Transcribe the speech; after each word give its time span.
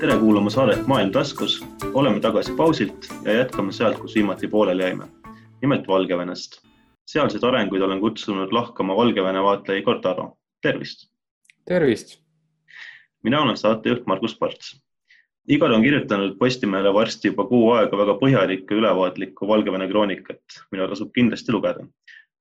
tere 0.00 0.16
kuulama 0.18 0.50
saadet 0.50 0.86
Maailm 0.86 1.10
taskus. 1.12 1.64
oleme 1.94 2.20
tagasi 2.20 2.52
pausilt 2.56 3.08
ja 3.24 3.32
jätkame 3.32 3.72
sealt, 3.72 3.98
kus 3.98 4.14
viimati 4.14 4.48
pooleli 4.48 4.82
jäime. 4.82 5.04
nimelt 5.62 5.88
Valgevenest. 5.88 6.62
sealseid 7.06 7.44
arenguid 7.44 7.82
olen 7.82 8.00
kutsunud 8.00 8.52
lahkama 8.52 8.96
Valgevene 8.96 9.42
vaatleja 9.42 9.78
Igor 9.78 10.00
Taro. 10.00 10.38
tervist. 10.62 11.10
tervist. 11.64 12.22
mina 13.22 13.42
olen 13.42 13.56
saatejuht 13.56 14.06
Margus 14.06 14.38
Parts. 14.38 14.82
Igor 15.48 15.72
on 15.72 15.82
kirjutanud 15.82 16.38
Postimehele 16.38 16.94
varsti 16.94 17.28
juba 17.28 17.44
kuu 17.44 17.70
aega 17.72 17.96
väga 17.96 18.14
põhjalikku 18.24 18.74
ülevaatlikku 18.74 19.48
Valgevene 19.48 19.88
kroonikat, 19.88 20.42
mida 20.72 20.88
tasub 20.88 21.12
kindlasti 21.12 21.52
lugeda. 21.52 21.86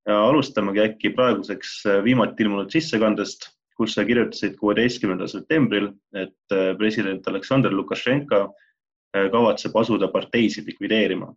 ja 0.07 0.23
alustamegi 0.23 0.79
äkki 0.79 1.09
praeguseks 1.09 1.83
viimati 2.03 2.43
ilmunud 2.43 2.71
sissekandest 2.71 3.58
kus 3.79 3.95
sa 3.95 4.03
kirjutasid 4.05 4.57
kuueteistkümnendal 4.59 5.29
septembril, 5.31 5.93
et 6.17 6.55
äh, 6.55 6.73
president 6.77 7.27
Aleksandr 7.31 7.71
Lukašenka 7.71 8.41
äh, 8.43 9.29
kavatseb 9.31 9.77
asuda 9.79 10.09
parteisid 10.11 10.67
likvideerima. 10.67 11.31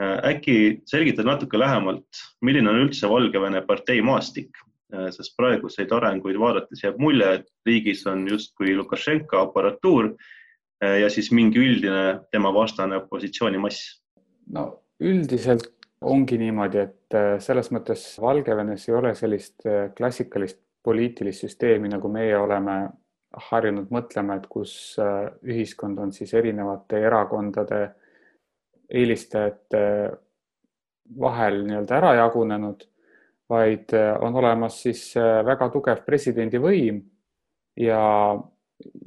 Äh, 0.00 0.18
äkki 0.30 0.56
selgitad 0.88 1.26
natuke 1.26 1.58
lähemalt, 1.58 2.22
milline 2.46 2.70
on 2.70 2.84
üldse 2.84 3.10
Valgevene 3.10 3.64
parteimaastik, 3.66 4.62
sest 4.92 5.32
praeguseid 5.40 5.88
arenguid 5.96 6.36
vaadates 6.36 6.82
jääb 6.82 6.98
mulje, 7.00 7.28
et 7.38 7.46
riigis 7.64 8.02
on 8.10 8.26
justkui 8.28 8.74
Lukašenka 8.76 9.38
aparatuur 9.40 10.10
ja 10.84 11.08
siis 11.08 11.30
mingi 11.32 11.62
üldine 11.62 12.02
tema 12.28 12.50
vastane 12.52 12.98
opositsioonimass. 13.00 14.02
no 14.52 14.66
üldiselt 15.00 15.64
ongi 16.04 16.36
niimoodi, 16.36 16.82
et 16.84 17.16
selles 17.40 17.72
mõttes 17.72 18.04
Valgevenes 18.20 18.84
ei 18.90 18.98
ole 18.98 19.14
sellist 19.16 19.64
klassikalist 19.96 20.60
poliitilist 20.82 21.46
süsteemi, 21.46 21.88
nagu 21.88 22.10
meie 22.10 22.36
oleme 22.38 22.76
harjunud 23.48 23.90
mõtlema, 23.92 24.36
et 24.36 24.46
kus 24.50 24.74
äh, 25.00 25.26
ühiskond 25.48 26.00
on 26.02 26.12
siis 26.12 26.34
erinevate 26.36 27.00
erakondade 27.06 27.82
eelistajate 28.92 29.84
vahel 31.20 31.62
nii-öelda 31.66 31.96
ära 31.96 32.14
jagunenud, 32.20 32.84
vaid 33.50 33.94
äh, 33.96 34.14
on 34.20 34.36
olemas 34.42 34.80
siis 34.84 35.10
äh, 35.16 35.40
väga 35.46 35.70
tugev 35.72 36.02
presidendi 36.06 36.60
võim 36.60 37.00
ja, 37.80 38.02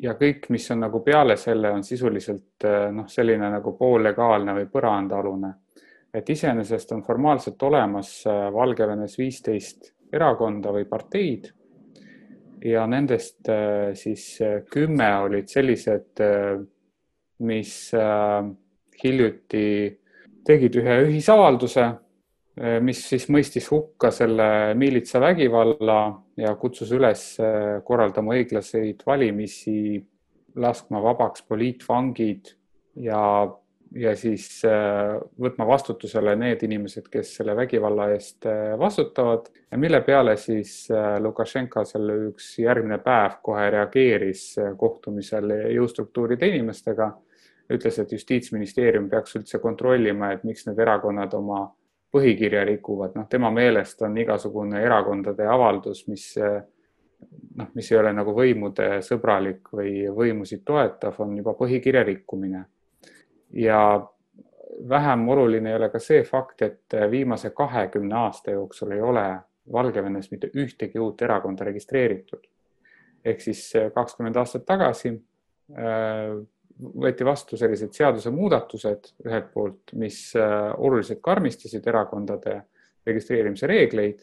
ja 0.01 0.15
kõik, 0.17 0.49
mis 0.55 0.65
on 0.73 0.81
nagu 0.87 1.03
peale 1.05 1.37
selle, 1.37 1.73
on 1.75 1.85
sisuliselt 1.85 2.65
noh, 2.95 3.05
selline 3.11 3.51
nagu 3.57 3.75
poollegaalne 3.77 4.55
või 4.57 4.65
põrandaalune. 4.71 5.53
et 6.15 6.29
iseenesest 6.29 6.91
on 6.95 7.03
formaalselt 7.03 7.63
olemas 7.63 8.23
Valgevenes 8.53 9.17
viisteist 9.19 9.91
erakonda 10.13 10.71
või 10.71 10.85
parteid 10.87 11.51
ja 12.63 12.85
nendest 12.87 13.49
äh, 13.49 13.93
siis 13.97 14.41
äh, 14.41 14.61
kümme 14.71 15.09
olid 15.25 15.49
sellised, 15.51 16.19
äh, 16.21 16.57
mis 17.45 17.91
hiljuti 19.03 19.65
tegid 20.47 20.77
ühe 20.79 20.93
ühisavalduse, 21.09 21.83
mis 22.79 23.01
siis 23.09 23.25
mõistis 23.27 23.65
hukka 23.67 24.07
selle 24.15 24.71
miilitsa 24.79 25.19
vägivalla 25.19 25.97
ja 26.39 26.53
kutsus 26.55 26.93
üles 26.95 27.25
korraldama 27.83 28.37
õiglaseid 28.37 29.03
valimisi, 29.03 29.99
laskma 30.55 31.01
vabaks 31.03 31.43
poliitvangid 31.43 32.53
ja 33.03 33.19
ja 33.93 34.15
siis 34.17 34.47
äh, 34.65 35.15
võtma 35.41 35.67
vastutusele 35.67 36.35
need 36.39 36.63
inimesed, 36.65 37.07
kes 37.11 37.35
selle 37.39 37.55
vägivalla 37.55 38.09
eest 38.15 38.45
äh, 38.49 38.73
vastutavad 38.79 39.47
ja 39.71 39.77
mille 39.77 40.01
peale 40.01 40.35
siis 40.37 40.87
äh, 40.91 41.15
Lukašenka 41.23 41.85
selle 41.87 42.17
üks 42.29 42.55
järgmine 42.59 42.97
päev 43.03 43.39
kohe 43.45 43.69
reageeris 43.77 44.47
kohtumisel 44.77 45.53
jõustruktuuride 45.75 46.49
inimestega, 46.51 47.11
ütles, 47.71 47.97
et 47.99 48.11
justiitsministeerium 48.11 49.09
peaks 49.09 49.39
üldse 49.39 49.59
kontrollima, 49.63 50.33
et 50.33 50.43
miks 50.43 50.67
need 50.67 50.79
erakonnad 50.79 51.33
oma 51.37 51.65
põhikirja 52.15 52.63
rikuvad, 52.67 53.15
noh, 53.17 53.25
tema 53.29 53.49
meelest 53.51 54.01
on 54.05 54.15
igasugune 54.17 54.79
erakondade 54.85 55.47
avaldus, 55.51 56.05
mis 56.07 56.29
noh, 56.37 57.67
mis 57.73 57.89
ei 57.91 57.97
ole 57.99 58.13
nagu 58.15 58.31
võimude 58.35 59.01
sõbralik 59.03 59.73
või 59.73 60.05
võimusid 60.13 60.63
toetav, 60.67 61.17
on 61.25 61.35
juba 61.41 61.55
põhikirja 61.57 62.05
rikkumine 62.07 62.63
ja 63.53 64.07
vähem 64.89 65.29
oluline 65.29 65.69
ei 65.69 65.75
ole 65.75 65.89
ka 65.89 65.99
see 65.99 66.23
fakt, 66.23 66.61
et 66.61 66.97
viimase 67.11 67.49
kahekümne 67.49 68.15
aasta 68.15 68.51
jooksul 68.51 68.91
ei 68.91 69.01
ole 69.01 69.25
Valgevenes 69.71 70.31
mitte 70.31 70.51
ühtegi 70.53 70.99
uut 70.99 71.21
erakonda 71.21 71.65
registreeritud. 71.65 72.43
ehk 73.25 73.41
siis 73.41 73.73
kakskümmend 73.93 74.35
aastat 74.37 74.65
tagasi 74.65 75.09
äh, 75.09 76.35
võeti 76.75 77.25
vastu 77.25 77.57
sellised 77.57 77.93
seadusemuudatused 77.95 79.07
ühelt 79.25 79.47
poolt, 79.53 79.93
mis 79.93 80.19
äh, 80.37 80.73
oluliselt 80.77 81.21
karmistasid 81.23 81.87
erakondade 81.87 82.61
registreerimise 83.05 83.67
reegleid 83.67 84.21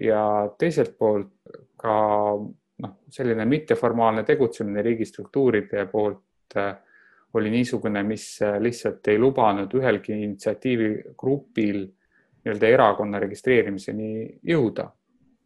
ja 0.00 0.48
teiselt 0.58 0.96
poolt 0.98 1.30
ka 1.76 1.94
noh, 2.82 2.96
selline 3.10 3.46
mitteformaalne 3.46 4.24
tegutsemine 4.24 4.82
riigistruktuuride 4.82 5.86
poolt 5.92 6.56
äh, 6.56 6.74
oli 7.34 7.50
niisugune, 7.50 8.02
mis 8.02 8.26
äh, 8.42 8.58
lihtsalt 8.60 9.08
ei 9.08 9.18
lubanud 9.18 9.72
ühelgi 9.74 10.16
initsiatiivigrupil 10.16 11.84
nii-öelda 12.42 12.72
erakonna 12.74 13.20
registreerimiseni 13.22 14.40
jõuda. 14.48 14.90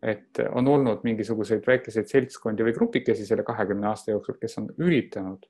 et 0.06 0.38
on 0.52 0.68
olnud 0.68 1.00
mingisuguseid 1.02 1.64
väikeseid 1.66 2.06
seltskondi 2.06 2.62
või 2.62 2.74
grupikesi 2.76 3.24
selle 3.26 3.42
kahekümne 3.42 3.88
aasta 3.88 4.10
jooksul, 4.10 4.36
kes 4.38 4.58
on 4.60 4.66
üritanud, 4.78 5.46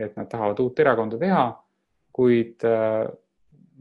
et 0.00 0.16
nad 0.16 0.26
tahavad 0.28 0.58
uut 0.58 0.80
erakonda 0.80 1.18
teha, 1.20 1.42
kuid 2.12 2.64
äh, 2.66 3.04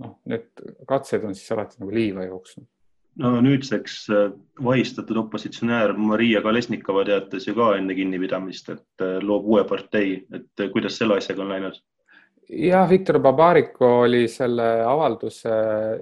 noh, 0.03 0.19
need 0.29 0.51
katsed 0.87 1.23
on 1.23 1.35
siis 1.35 1.51
alati 1.55 1.79
nagu 1.79 1.95
liiva 1.95 2.27
jooksnud 2.27 2.67
no 3.23 3.31
nüüdseks 3.41 3.95
äh, 4.11 4.31
vahistatud 4.63 5.17
opositsionäär 5.23 5.95
Maria 5.97 6.41
Kalesnikova 6.41 7.05
teatas 7.07 7.47
ju 7.47 7.55
ka 7.55 7.71
enne 7.79 7.95
kinnipidamist, 7.95 8.69
et 8.75 9.07
loob 9.23 9.47
uue 9.47 9.63
partei, 9.67 10.19
et 10.35 10.67
kuidas 10.73 10.99
selle 10.99 11.17
asjaga 11.17 11.47
on 11.47 11.55
läinud? 11.55 11.79
Jah, 12.49 12.87
Viktor 12.89 13.19
Babariko 13.19 13.87
oli 14.03 14.27
selle 14.31 14.67
avalduse 14.85 15.51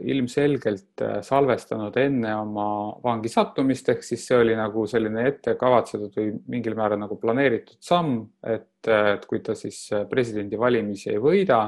ilmselgelt 0.07 1.03
äh, 1.03 1.17
salvestanud 1.25 1.95
enne 1.99 2.33
oma 2.39 2.67
vangi 3.03 3.31
sattumist, 3.31 3.89
ehk 3.91 4.05
siis 4.05 4.23
see 4.29 4.37
oli 4.39 4.55
nagu 4.57 4.85
selline 4.87 5.25
ettekavatsetud 5.27 6.15
või 6.15 6.31
mingil 6.55 6.77
määral 6.79 7.01
nagu 7.01 7.19
planeeritud 7.19 7.79
samm, 7.83 8.21
et, 8.47 8.87
äh, 8.87 9.13
et 9.17 9.27
kui 9.27 9.43
ta 9.43 9.57
siis 9.59 9.81
äh, 9.91 10.07
presidendivalimisi 10.09 11.11
ei 11.13 11.21
võida, 11.23 11.65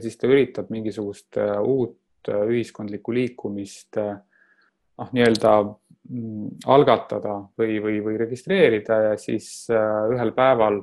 siis 0.00 0.16
ta 0.16 0.30
üritab 0.30 0.70
mingisugust 0.72 1.36
uut 1.60 1.98
ühiskondlikku 2.32 3.12
liikumist 3.12 3.98
noh, 3.98 5.08
nii-öelda 5.12 5.50
mm, 5.60 6.62
algatada 6.72 7.34
või, 7.58 7.76
või, 7.82 7.98
või 8.06 8.16
registreerida 8.22 8.98
ja 9.10 9.12
siis 9.20 9.66
ühel 9.68 10.32
päeval 10.32 10.80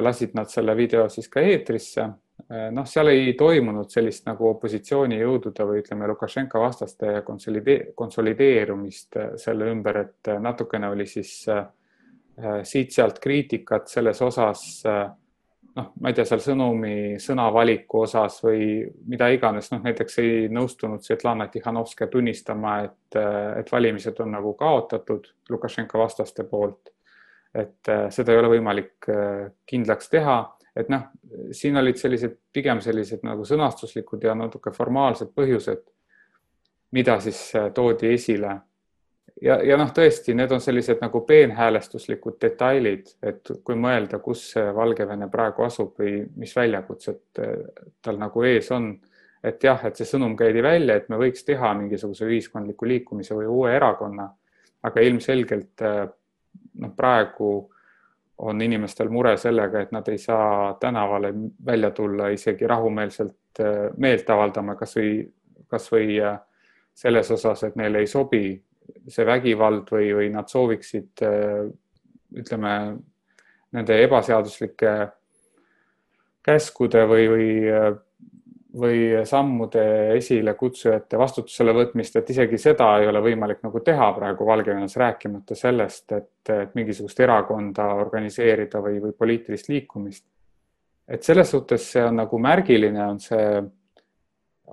lasid 0.00 0.34
nad 0.34 0.48
selle 0.48 0.76
video 0.76 1.08
siis 1.12 1.28
ka 1.28 1.42
eetrisse. 1.44 2.06
Äh, 2.48 2.68
noh, 2.72 2.86
seal 2.88 3.10
ei 3.12 3.34
toimunud 3.38 3.90
sellist 3.92 4.26
nagu 4.28 4.48
opositsioonijõudude 4.54 5.66
või 5.68 5.82
ütleme, 5.82 6.08
Lukašenka 6.08 6.60
vastaste 6.62 7.20
konsolidee-, 7.26 7.92
konsolideerumist 7.98 9.18
äh, 9.20 9.32
selle 9.40 9.70
ümber, 9.72 10.04
et 10.06 10.32
natukene 10.40 10.92
oli 10.94 11.06
siis 11.06 11.42
siit-sealt 12.38 13.16
kriitikat 13.18 13.88
selles 13.90 14.20
osas, 14.22 14.60
noh, 14.84 15.88
ma 15.98 16.10
ei 16.12 16.14
tea, 16.14 16.22
seal 16.28 16.38
sõnumi, 16.38 16.92
sõnavaliku 17.18 18.04
osas 18.04 18.36
või 18.44 18.84
mida 19.10 19.26
iganes, 19.34 19.72
noh 19.72 19.82
näiteks 19.82 20.20
ei 20.22 20.44
nõustunud 20.54 21.02
Svetlana 21.02 21.48
Tihhanovskaja 21.50 22.06
tunnistama, 22.12 22.76
et, 22.86 23.18
et 23.58 23.72
valimised 23.74 24.22
on 24.22 24.30
nagu 24.36 24.54
kaotatud 24.54 25.26
Lukašenka 25.50 25.98
vastaste 25.98 26.46
poolt 26.46 26.92
et 27.58 27.90
äh, 27.90 28.06
seda 28.14 28.32
ei 28.32 28.40
ole 28.40 28.52
võimalik 28.52 29.08
äh, 29.10 29.50
kindlaks 29.68 30.10
teha, 30.12 30.38
et 30.78 30.90
noh, 30.92 31.08
siin 31.56 31.76
olid 31.80 31.98
sellised 31.98 32.36
pigem 32.54 32.80
sellised 32.84 33.24
nagu 33.26 33.44
sõnastuslikud 33.48 34.22
ja 34.24 34.36
natuke 34.38 34.72
formaalsed 34.74 35.32
põhjused, 35.36 35.84
mida 36.94 37.18
siis 37.24 37.40
äh, 37.58 37.70
toodi 37.74 38.12
esile. 38.14 38.54
ja, 39.42 39.58
ja 39.64 39.76
noh, 39.80 39.90
tõesti, 39.94 40.34
need 40.38 40.52
on 40.54 40.62
sellised 40.62 41.02
nagu 41.02 41.22
peenhäälestuslikud 41.26 42.38
detailid, 42.42 43.12
et 43.22 43.52
kui 43.64 43.76
mõelda, 43.76 44.22
kus 44.22 44.52
Valgevene 44.74 45.28
praegu 45.30 45.66
asub 45.66 45.98
või 45.98 46.22
mis 46.36 46.54
väljakutsed 46.56 47.42
tal 48.02 48.18
nagu 48.18 48.42
ees 48.46 48.70
on, 48.74 48.92
et 49.42 49.62
jah, 49.62 49.84
et 49.86 49.98
see 49.98 50.08
sõnum 50.08 50.34
käidi 50.36 50.62
välja, 50.62 50.96
et 50.98 51.08
me 51.08 51.18
võiks 51.20 51.44
teha 51.46 51.70
mingisuguse 51.78 52.26
ühiskondliku 52.26 52.88
liikumise 52.90 53.36
või 53.38 53.46
uue 53.46 53.74
erakonna, 53.76 54.26
aga 54.82 55.02
ilmselgelt 55.02 55.86
noh, 56.78 56.94
praegu 56.96 57.50
on 58.38 58.62
inimestel 58.62 59.10
mure 59.10 59.34
sellega, 59.36 59.82
et 59.82 59.92
nad 59.92 60.08
ei 60.08 60.18
saa 60.18 60.74
tänavale 60.80 61.32
välja 61.66 61.90
tulla 61.90 62.28
isegi 62.30 62.66
rahumeelselt 62.66 63.60
äh, 63.60 63.88
meelt 63.96 64.30
avaldama, 64.30 64.76
kasvõi, 64.78 65.26
kasvõi 65.66 66.20
äh, 66.22 66.38
selles 66.94 67.30
osas, 67.34 67.64
et 67.66 67.76
neile 67.78 68.02
ei 68.02 68.10
sobi 68.10 68.42
see 69.08 69.26
vägivald 69.26 69.90
või, 69.92 70.12
või 70.16 70.30
nad 70.32 70.48
sooviksid 70.48 71.24
äh, 71.26 71.66
ütleme, 72.38 72.74
nende 73.72 74.02
ebaseaduslike 74.04 74.92
käskude 76.46 77.02
või, 77.08 77.26
või, 77.28 77.48
või 78.78 79.26
sammude 79.26 79.82
esilekutsujate 80.16 81.18
vastutusele 81.18 81.72
võtmist, 81.76 82.16
et 82.16 82.30
isegi 82.30 82.58
seda 82.60 82.90
ei 83.00 83.08
ole 83.10 83.22
võimalik 83.24 83.62
nagu 83.64 83.80
teha 83.84 84.10
praegu 84.16 84.46
Valgevenes, 84.46 84.96
rääkimata 85.00 85.56
sellest, 85.58 86.12
et, 86.12 86.52
et 86.54 86.74
mingisugust 86.78 87.20
erakonda 87.20 87.90
organiseerida 87.98 88.82
või, 88.84 89.00
või 89.02 89.14
poliitilist 89.18 89.68
liikumist. 89.72 90.24
et 91.08 91.22
selles 91.24 91.50
suhtes 91.50 91.90
see 91.92 92.04
on 92.04 92.20
nagu 92.20 92.38
märgiline, 92.38 93.04
on 93.04 93.20
see, 93.20 93.62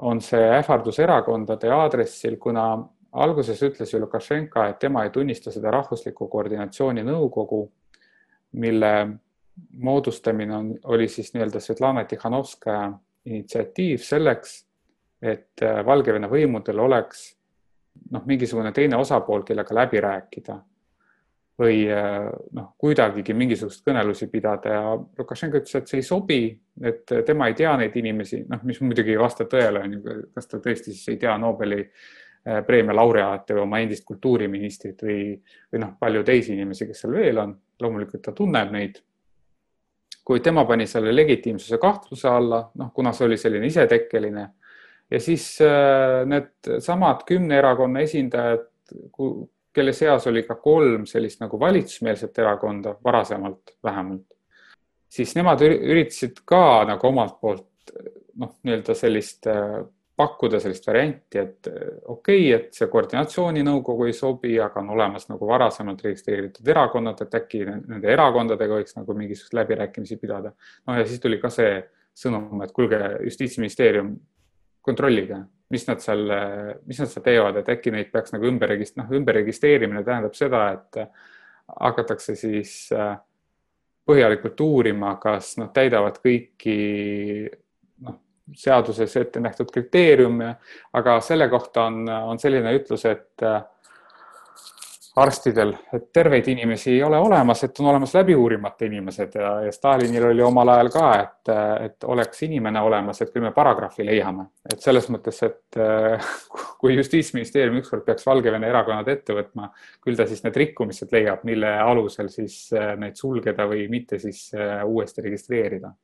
on 0.04 0.22
see 0.22 0.50
ähvardus 0.58 1.00
erakondade 1.00 1.72
aadressil, 1.72 2.38
kuna 2.38 2.68
alguses 3.16 3.62
ütles 3.64 3.94
ju 3.94 4.00
Lukašenka, 4.00 4.68
et 4.70 4.80
tema 4.80 5.06
ei 5.06 5.10
tunnista 5.10 5.52
seda 5.52 5.72
rahvusliku 5.72 6.28
koordinatsiooni 6.28 7.04
nõukogu, 7.08 7.62
mille 8.60 8.94
moodustamine 9.80 10.56
on, 10.56 10.74
oli 10.84 11.08
siis 11.08 11.34
nii-öelda 11.34 11.60
Svetlana 11.64 12.04
Tihhanovskaja 12.04 12.92
initsiatiiv 13.26 14.04
selleks, 14.06 14.60
et 15.22 15.64
äh, 15.64 15.82
Valgevene 15.86 16.30
võimudel 16.30 16.80
oleks 16.84 17.28
noh, 18.12 18.24
mingisugune 18.28 18.72
teine 18.76 18.98
osapool, 19.02 19.44
kellega 19.48 19.76
läbi 19.76 20.02
rääkida 20.04 20.58
või 21.60 21.86
äh, 21.88 22.28
noh, 22.58 22.74
kuidagigi 22.82 23.34
mingisuguseid 23.38 23.86
kõnelusi 23.88 24.28
pidada. 24.32 24.74
Ja 24.76 24.94
Lukašenka 24.96 25.62
ütles, 25.62 25.78
et 25.80 25.92
see 25.92 26.02
ei 26.02 26.06
sobi, 26.08 26.42
et 26.84 27.16
tema 27.26 27.48
ei 27.48 27.56
tea 27.56 27.76
neid 27.80 27.96
inimesi, 27.96 28.44
noh, 28.50 28.64
mis 28.68 28.82
muidugi 28.84 29.16
ei 29.16 29.22
vasta 29.22 29.48
tõele, 29.50 29.86
on 29.86 29.96
ju, 29.96 30.20
kas 30.36 30.52
ta 30.52 30.60
tõesti 30.64 30.92
siis 30.92 31.16
ei 31.16 31.20
tea 31.22 31.38
Nobeli 31.40 31.80
äh, 31.82 32.62
preemia 32.68 32.98
laureaate 32.98 33.56
või 33.56 33.66
oma 33.66 33.82
endist 33.84 34.06
kultuuriministrit 34.08 35.06
või, 35.08 35.20
või 35.72 35.86
noh, 35.86 35.96
palju 36.00 36.24
teisi 36.28 36.54
inimesi, 36.58 36.90
kes 36.92 37.06
seal 37.06 37.16
veel 37.16 37.44
on. 37.46 37.56
loomulikult 37.82 38.22
ta 38.24 38.32
tunneb 38.32 38.72
neid 38.72 39.02
kuid 40.26 40.44
tema 40.44 40.66
pani 40.66 40.88
selle 40.90 41.14
legitiimsuse 41.16 41.78
kahtluse 41.78 42.30
alla, 42.30 42.64
noh, 42.82 42.92
kuna 42.94 43.14
see 43.14 43.28
oli 43.28 43.38
selline 43.38 43.68
isetekkeline 43.70 44.46
ja 45.12 45.20
siis 45.22 45.48
äh, 45.62 46.24
need 46.30 46.80
samad 46.82 47.26
kümne 47.28 47.58
erakonna 47.60 48.02
esindajad, 48.06 48.66
kelle 49.76 49.94
seas 49.94 50.28
oli 50.32 50.46
ka 50.48 50.58
kolm 50.62 51.06
sellist 51.10 51.42
nagu 51.44 51.60
valitsusmeelset 51.60 52.38
erakonda 52.42 52.96
varasemalt 53.04 53.76
vähemalt, 53.84 54.28
siis 55.10 55.36
nemad 55.38 55.62
üritasid 55.66 56.42
ka 56.48 56.86
nagu 56.90 57.12
omalt 57.12 57.40
poolt 57.42 57.94
noh, 58.40 58.56
nii-öelda 58.64 58.96
sellist 58.98 59.48
äh, 59.52 59.84
pakkuda 60.16 60.60
sellist 60.64 60.86
varianti, 60.88 61.40
et 61.40 61.68
eh, 61.68 61.98
okei 62.12 62.46
okay,, 62.48 62.54
et 62.56 62.78
see 62.78 62.88
koordinatsiooninõukogu 62.92 64.08
ei 64.08 64.16
sobi, 64.16 64.54
aga 64.64 64.80
on 64.80 64.94
olemas 64.96 65.28
nagu 65.28 65.48
varasemalt 65.50 66.06
registreeritud 66.06 66.72
erakonnad, 66.72 67.26
et 67.26 67.36
äkki 67.42 67.66
nende 67.68 68.14
erakondadega 68.14 68.80
võiks 68.80 68.96
nagu 68.96 69.18
mingisuguseid 69.18 69.60
läbirääkimisi 69.60 70.20
pidada. 70.22 70.54
no 70.88 70.96
ja 71.00 71.04
siis 71.06 71.20
tuli 71.24 71.40
ka 71.42 71.52
see 71.52 71.82
sõnum, 72.16 72.64
et 72.64 72.72
kuulge, 72.72 73.00
justiitsministeerium, 73.28 74.16
kontrollige, 74.86 75.42
mis 75.74 75.84
nad 75.90 76.00
seal, 76.00 76.30
mis 76.88 77.00
nad 77.02 77.12
seal 77.12 77.26
teevad, 77.26 77.60
et 77.60 77.72
äkki 77.76 77.92
neid 77.92 78.12
peaks 78.14 78.32
nagu 78.32 78.48
ümber 78.48 78.72
regist-, 78.72 78.96
noh, 79.02 79.10
ümberregistreerimine 79.20 80.04
tähendab 80.06 80.38
seda, 80.38 80.68
et 80.78 81.02
hakatakse 81.82 82.38
siis 82.40 82.78
eh, 82.96 83.18
põhjalikult 84.08 84.64
uurima, 84.64 85.18
kas 85.20 85.58
nad 85.60 85.74
täidavad 85.76 86.22
kõiki 86.24 86.80
seaduses 88.54 89.18
ette 89.18 89.40
nähtud 89.40 89.72
kriteeriume, 89.74 90.56
aga 90.94 91.20
selle 91.22 91.48
kohta 91.50 91.88
on, 91.90 92.04
on 92.10 92.40
selline 92.40 92.76
ütlus, 92.78 93.06
et 93.10 93.44
äh, 93.44 93.64
arstidel, 95.16 95.72
et 95.96 96.10
terveid 96.14 96.48
inimesi 96.52 96.92
ei 96.92 97.04
ole 97.04 97.18
olemas, 97.18 97.64
et 97.64 97.80
on 97.80 97.88
olemas 97.88 98.14
läbi 98.18 98.36
uurimata 98.36 98.86
inimesed 98.86 99.38
ja, 99.40 99.52
ja 99.64 99.72
Stalinil 99.72 100.28
oli 100.28 100.44
omal 100.44 100.74
ajal 100.74 100.92
ka, 100.92 101.06
et, 101.22 101.52
et 101.86 102.08
oleks 102.12 102.44
inimene 102.48 102.82
olemas, 102.84 103.22
et 103.24 103.32
küll 103.32 103.46
me 103.46 103.54
paragrahvi 103.56 104.06
leiame, 104.06 104.50
et 104.68 104.84
selles 104.84 105.08
mõttes, 105.14 105.40
et 105.48 105.80
äh, 105.80 106.32
kui 106.82 106.98
justiitsministeerium 107.00 107.80
ükskord 107.80 108.04
peaks 108.06 108.28
Valgevene 108.28 108.68
erakonnad 108.70 109.10
ette 109.16 109.38
võtma, 109.38 109.72
küll 110.04 110.20
ta 110.20 110.28
siis 110.28 110.44
need 110.44 110.60
rikkumised 110.66 111.16
leiab, 111.16 111.48
mille 111.48 111.78
alusel 111.80 112.30
siis 112.34 112.66
äh, 112.76 112.94
neid 113.00 113.16
sulgeda 113.20 113.70
või 113.72 113.88
mitte 113.92 114.20
siis 114.20 114.50
uuesti 114.86 115.24
registreerida 115.26 115.96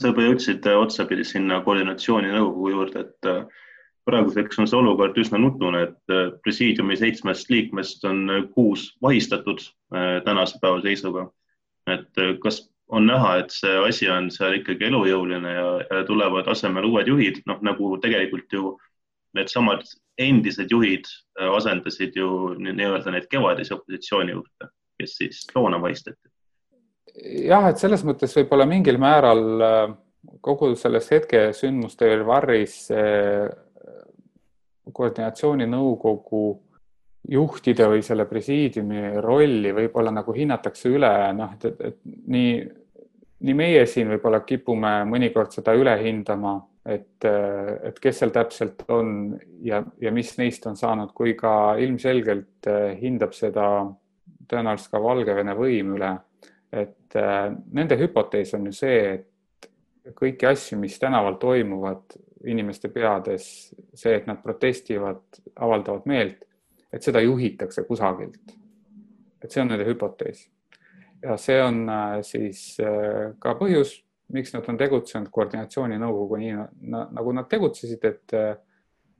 sa 0.00 0.10
juba 0.10 0.26
jõudsid 0.26 0.66
äh, 0.68 0.78
otsapidi 0.78 1.24
sinna 1.24 1.60
koordinatsiooninõukogu 1.64 2.72
juurde, 2.72 3.04
et 3.06 3.30
äh, 3.30 3.42
praeguseks 4.08 4.60
on 4.62 4.68
see 4.70 4.78
olukord 4.78 5.18
üsna 5.20 5.40
nutune, 5.40 5.82
et 5.88 6.14
äh, 6.14 6.30
presiidiumi 6.44 6.98
seitsmest 7.00 7.50
liikmest 7.50 8.04
on 8.08 8.26
kuus 8.54 8.90
vahistatud 9.02 9.64
tänase 10.24 10.58
päeva 10.62 10.80
seisuga. 10.82 11.28
et 11.86 12.18
kas 12.42 12.56
on 12.90 13.06
näha, 13.06 13.36
et 13.38 13.52
see 13.54 13.76
asi 13.86 14.08
on 14.10 14.26
seal 14.34 14.56
ikkagi 14.58 14.88
elujõuline 14.88 15.52
ja, 15.54 15.66
ja 15.86 16.00
tulevad 16.06 16.48
asemele 16.50 16.86
uued 16.90 17.06
juhid, 17.06 17.38
noh 17.46 17.62
nagu 17.62 17.92
tegelikult 18.02 18.52
ju 18.52 18.72
needsamad 19.38 19.84
endised 20.18 20.70
juhid 20.70 21.06
asendasid 21.54 22.18
ju 22.18 22.56
nii-öelda 22.58 23.14
neid 23.14 23.28
kevadisi 23.30 23.74
opositsioonijuhte, 23.74 24.70
kes 24.98 25.16
siis 25.20 25.44
toona 25.52 25.78
vahistati 25.82 26.18
jah, 27.22 27.70
et 27.70 27.80
selles 27.80 28.04
mõttes 28.06 28.34
võib-olla 28.36 28.66
mingil 28.68 28.98
määral 29.00 29.44
äh, 29.62 29.94
kogu 30.44 30.74
selles 30.78 31.08
hetke 31.12 31.48
sündmuste 31.56 32.10
varris 32.26 32.86
äh, 32.94 33.48
koordinatsiooninõukogu 34.92 36.44
juhtide 37.28 37.88
või 37.90 38.02
selle 38.06 38.26
presiidiumi 38.30 39.16
rolli 39.22 39.72
võib-olla 39.74 40.12
nagu 40.14 40.34
hinnatakse 40.34 40.92
üle, 40.94 41.12
noh, 41.34 41.56
et, 41.56 41.64
et, 41.66 41.80
et 41.88 41.98
nii, 42.30 42.52
nii 43.46 43.56
meie 43.58 43.82
siin 43.90 44.12
võib-olla 44.14 44.44
kipume 44.46 45.00
mõnikord 45.10 45.56
seda 45.56 45.74
üle 45.74 45.96
hindama, 46.04 46.60
et, 46.86 47.26
et 47.26 47.98
kes 48.02 48.22
seal 48.22 48.30
täpselt 48.34 48.84
on 48.94 49.34
ja, 49.66 49.82
ja 50.00 50.12
mis 50.14 50.36
neist 50.38 50.68
on 50.70 50.78
saanud, 50.78 51.10
kui 51.16 51.34
ka 51.38 51.74
ilmselgelt 51.82 52.70
äh, 52.70 52.92
hindab 53.00 53.34
seda 53.34 53.66
tõenäoliselt 54.46 54.92
ka 54.92 55.02
Valgevene 55.02 55.56
võim 55.58 55.96
üle 55.96 56.12
et 56.76 57.16
äh, 57.16 57.50
nende 57.72 57.98
hüpotees 58.00 58.54
on 58.56 58.68
ju 58.68 58.74
see, 58.76 58.98
et 59.14 60.14
kõiki 60.16 60.46
asju, 60.46 60.78
mis 60.78 60.98
tänaval 61.02 61.38
toimuvad 61.42 62.16
inimeste 62.46 62.90
peades, 62.94 63.46
see, 63.94 64.14
et 64.14 64.26
nad 64.28 64.38
protestivad, 64.42 65.22
avaldavad 65.56 66.06
meelt, 66.06 66.44
et 66.92 67.02
seda 67.02 67.22
juhitakse 67.24 67.84
kusagilt. 67.88 68.54
et 69.42 69.52
see 69.52 69.60
on 69.62 69.68
nende 69.68 69.84
hüpotees. 69.86 70.48
ja 71.22 71.36
see 71.36 71.62
on 71.62 71.88
äh, 71.88 72.20
siis 72.22 72.80
äh, 72.80 73.32
ka 73.38 73.54
põhjus, 73.58 74.02
miks 74.32 74.52
nad 74.54 74.68
on 74.68 74.78
tegutsenud 74.78 75.30
koordinatsiooninõukogu 75.30 76.36
nii 76.36 76.54
nagu 76.90 77.32
nad 77.32 77.46
tegutsesid, 77.48 78.04
et, 78.04 78.34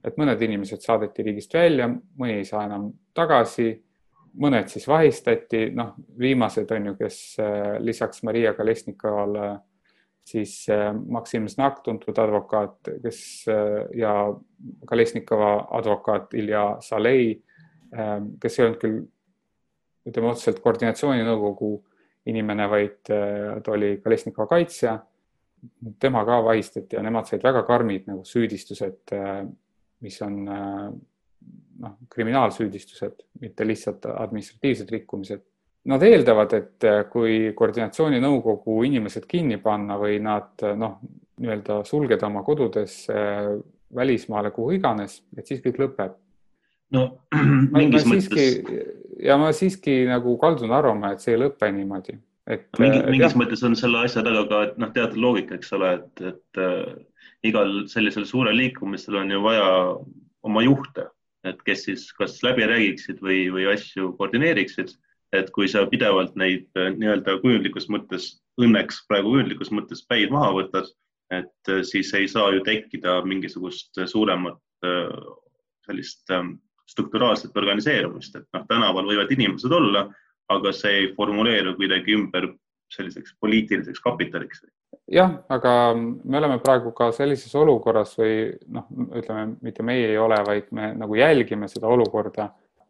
et 0.05 0.17
mõned 0.19 0.41
inimesed 0.43 0.83
saadeti 0.83 1.23
riigist 1.23 1.55
välja, 1.55 1.87
mõni 2.19 2.41
ei 2.41 2.45
saa 2.45 2.65
enam 2.67 2.89
tagasi 3.15 3.69
mõned 4.41 4.69
siis 4.71 4.87
vahistati, 4.89 5.71
noh, 5.77 5.95
viimased 6.19 6.71
on 6.77 6.91
ju, 6.91 6.95
kes 6.99 7.19
äh, 7.43 7.77
lisaks 7.83 8.23
Maria 8.27 8.53
Kalesnikovale 8.57 9.57
siis 10.27 10.59
äh, 10.73 10.91
Maksim 10.95 11.47
Znak, 11.49 11.83
tuntud 11.87 12.19
advokaat, 12.19 12.91
kes 13.03 13.21
äh, 13.53 13.83
ja 13.99 14.15
Kalesnikova 14.87 15.69
advokaat 15.79 16.35
Ilja 16.35 16.69
Salei, 16.81 17.37
kes 18.43 18.57
ei 18.59 18.65
olnud 18.65 18.81
küll 18.83 18.97
ütleme 20.11 20.29
otseselt 20.33 20.59
koordinatsiooninõukogu 20.61 21.71
inimene, 22.29 22.67
vaid 22.69 22.99
ta 23.07 23.73
oli 23.73 23.93
Kalesnikova 24.03 24.49
kaitsja. 24.51 24.99
tema 26.01 26.25
ka 26.25 26.43
vahistati 26.45 26.97
ja 26.97 27.03
nemad 27.03 27.27
said 27.27 27.43
väga 27.43 27.63
karmid 27.63 28.11
nagu 28.11 28.25
süüdistused, 28.27 29.15
mis 30.03 30.19
on 30.23 30.37
noh, 31.83 31.99
kriminaalsüüdistused, 32.13 33.23
mitte 33.41 33.67
lihtsalt 33.67 34.09
administratiivsed 34.13 34.91
rikkumised. 34.91 35.45
Nad 35.87 36.03
eeldavad, 36.03 36.53
et 36.57 36.85
äh, 36.89 37.05
kui 37.11 37.53
koordinatsiooninõukogu 37.55 38.81
inimesed 38.89 39.29
kinni 39.31 39.61
panna 39.63 39.99
või 40.01 40.19
nad 40.23 40.67
äh, 40.67 40.75
noh, 40.79 40.99
nii-öelda 41.41 41.83
sulgeda 41.87 42.27
oma 42.27 42.43
kodudesse 42.47 43.15
äh, 43.15 43.51
välismaale, 43.95 44.51
kuhu 44.51 44.77
iganes, 44.77 45.21
et 45.39 45.47
siis 45.47 45.63
kõik 45.65 45.81
lõpeb. 45.85 46.17
no 46.95 47.07
mingis 47.77 48.07
ma, 48.07 48.15
ma 48.15 48.21
mõttes. 48.21 48.57
ja 49.23 49.37
ma 49.41 49.51
siiski 49.55 50.05
nagu 50.09 50.37
kaldun 50.43 50.75
arvama, 50.75 51.13
et 51.15 51.23
see 51.25 51.35
ei 51.35 51.43
lõpe 51.45 51.71
niimoodi, 51.73 52.17
et. 52.47 52.67
mingi, 52.83 53.03
mingis 53.07 53.31
jah. 53.31 53.39
mõttes 53.43 53.63
on 53.67 53.77
selle 53.79 54.05
asja 54.07 54.25
taga 54.27 54.47
ka 54.51 54.63
noh, 54.83 54.93
teatud 54.95 55.21
loogika, 55.23 55.59
eks 55.59 55.73
ole, 55.79 55.93
et, 56.01 56.25
et 56.33 56.63
äh, 56.63 56.97
igal 57.47 57.85
sellisel 57.91 58.27
suurel 58.27 58.59
liikumisel 58.59 59.21
on 59.23 59.31
ju 59.31 59.43
vaja 59.45 59.69
oma 60.47 60.63
juhte 60.67 61.07
et 61.47 61.63
kes 61.67 61.87
siis 61.89 62.07
kas 62.19 62.39
läbi 62.45 62.67
räägiksid 62.67 63.23
või, 63.23 63.47
või 63.55 63.69
asju 63.73 64.13
koordineeriksid. 64.19 64.97
et 65.35 65.49
kui 65.51 65.67
sa 65.69 65.83
pidevalt 65.91 66.37
neid 66.39 66.69
äh, 66.79 66.93
nii-öelda 66.95 67.41
kujundlikus 67.43 67.89
mõttes, 67.93 68.29
õnneks 68.63 69.03
praegu 69.09 69.33
kujundlikus 69.35 69.73
mõttes 69.75 70.05
päid 70.09 70.31
maha 70.31 70.53
võtad, 70.55 70.87
et 71.35 71.73
äh, 71.73 71.83
siis 71.83 72.13
ei 72.15 72.29
saa 72.31 72.53
ju 72.55 72.63
tekkida 72.65 73.19
mingisugust 73.27 73.99
suuremat 74.07 74.87
äh, 74.87 75.11
sellist 75.87 76.31
ähm, 76.31 76.55
strukturaalset 76.91 77.57
organiseerumist, 77.57 78.37
et 78.39 78.47
noh, 78.55 78.65
tänaval 78.69 79.09
võivad 79.11 79.33
inimesed 79.35 79.73
olla, 79.73 80.07
aga 80.49 80.73
see 80.73 80.95
ei 81.01 81.13
formuleeru 81.17 81.75
kuidagi 81.79 82.15
ümber 82.15 82.53
selliseks 82.95 83.35
poliitiliseks 83.43 84.01
kapitaliks. 84.01 84.63
Jah, 85.13 85.33
aga 85.49 85.73
me 85.97 86.39
oleme 86.39 86.59
praegu 86.63 86.93
ka 86.97 87.11
sellises 87.15 87.55
olukorras 87.59 88.17
või 88.19 88.51
noh, 88.75 88.89
ütleme, 89.19 89.47
mitte 89.63 89.85
meie 89.87 90.11
ei 90.11 90.19
ole, 90.19 90.39
vaid 90.47 90.73
me 90.77 90.93
nagu 90.99 91.19
jälgime 91.19 91.69
seda 91.71 91.91
olukorda, 91.93 92.49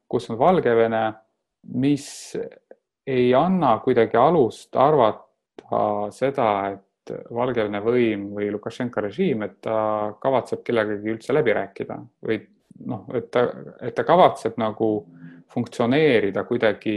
kus 0.08 0.30
on 0.30 0.38
Valgevene, 0.38 1.04
mis 1.76 2.08
ei 3.06 3.30
anna 3.34 3.76
kuidagi 3.84 4.18
alust 4.18 4.76
arvata 4.76 6.10
seda, 6.14 6.50
et 6.72 7.14
Valgevene 7.34 7.80
võim 7.84 8.30
või 8.34 8.50
Lukašenka 8.54 9.02
režiim, 9.04 9.44
et 9.46 9.60
ta 9.62 10.14
kavatseb 10.22 10.64
kellegagi 10.66 11.14
üldse 11.14 11.34
läbi 11.34 11.54
rääkida 11.54 11.98
või 12.26 12.40
noh, 12.86 13.06
et 13.14 13.30
ta, 13.30 13.46
et 13.80 13.94
ta 13.94 14.04
kavatseb 14.06 14.58
nagu 14.60 14.90
funktsioneerida 15.52 16.42
kuidagi 16.48 16.96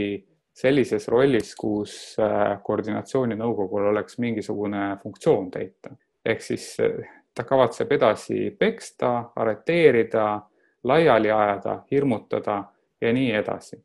sellises 0.60 1.08
rollis, 1.08 1.54
kus 1.58 1.94
äh, 2.20 2.58
koordinatsiooninõukogul 2.64 3.90
oleks 3.92 4.18
mingisugune 4.20 4.96
funktsioon 5.02 5.50
täita. 5.50 5.94
ehk 6.24 6.42
siis 6.44 6.74
äh, 6.84 7.00
ta 7.34 7.44
kavatseb 7.48 7.92
edasi 7.96 8.50
peksta, 8.58 9.30
arreteerida, 9.36 10.40
laiali 10.84 11.30
ajada, 11.30 11.82
hirmutada 11.90 12.62
ja 13.00 13.12
nii 13.12 13.30
edasi. 13.40 13.80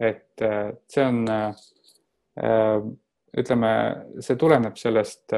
et 0.00 0.42
äh, 0.42 0.70
see 0.88 1.04
on, 1.04 1.20
ütleme, 3.38 3.68
see 4.20 4.34
tuleneb 4.36 4.74
sellest 4.76 5.30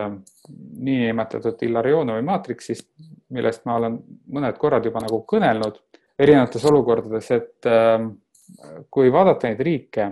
niinimetatud 0.48 1.60
Illarionovi 1.66 2.22
maatriksist, 2.24 2.88
millest 3.36 3.66
ma 3.68 3.74
olen 3.76 3.98
mõned 4.32 4.56
korrad 4.56 4.88
juba 4.88 5.02
nagu 5.04 5.18
kõnelnud 5.28 5.76
erinevates 6.18 6.64
olukordades, 6.70 7.28
et 7.36 7.68
kui 8.88 9.12
vaadata 9.12 9.50
neid 9.50 9.60
riike 9.68 10.06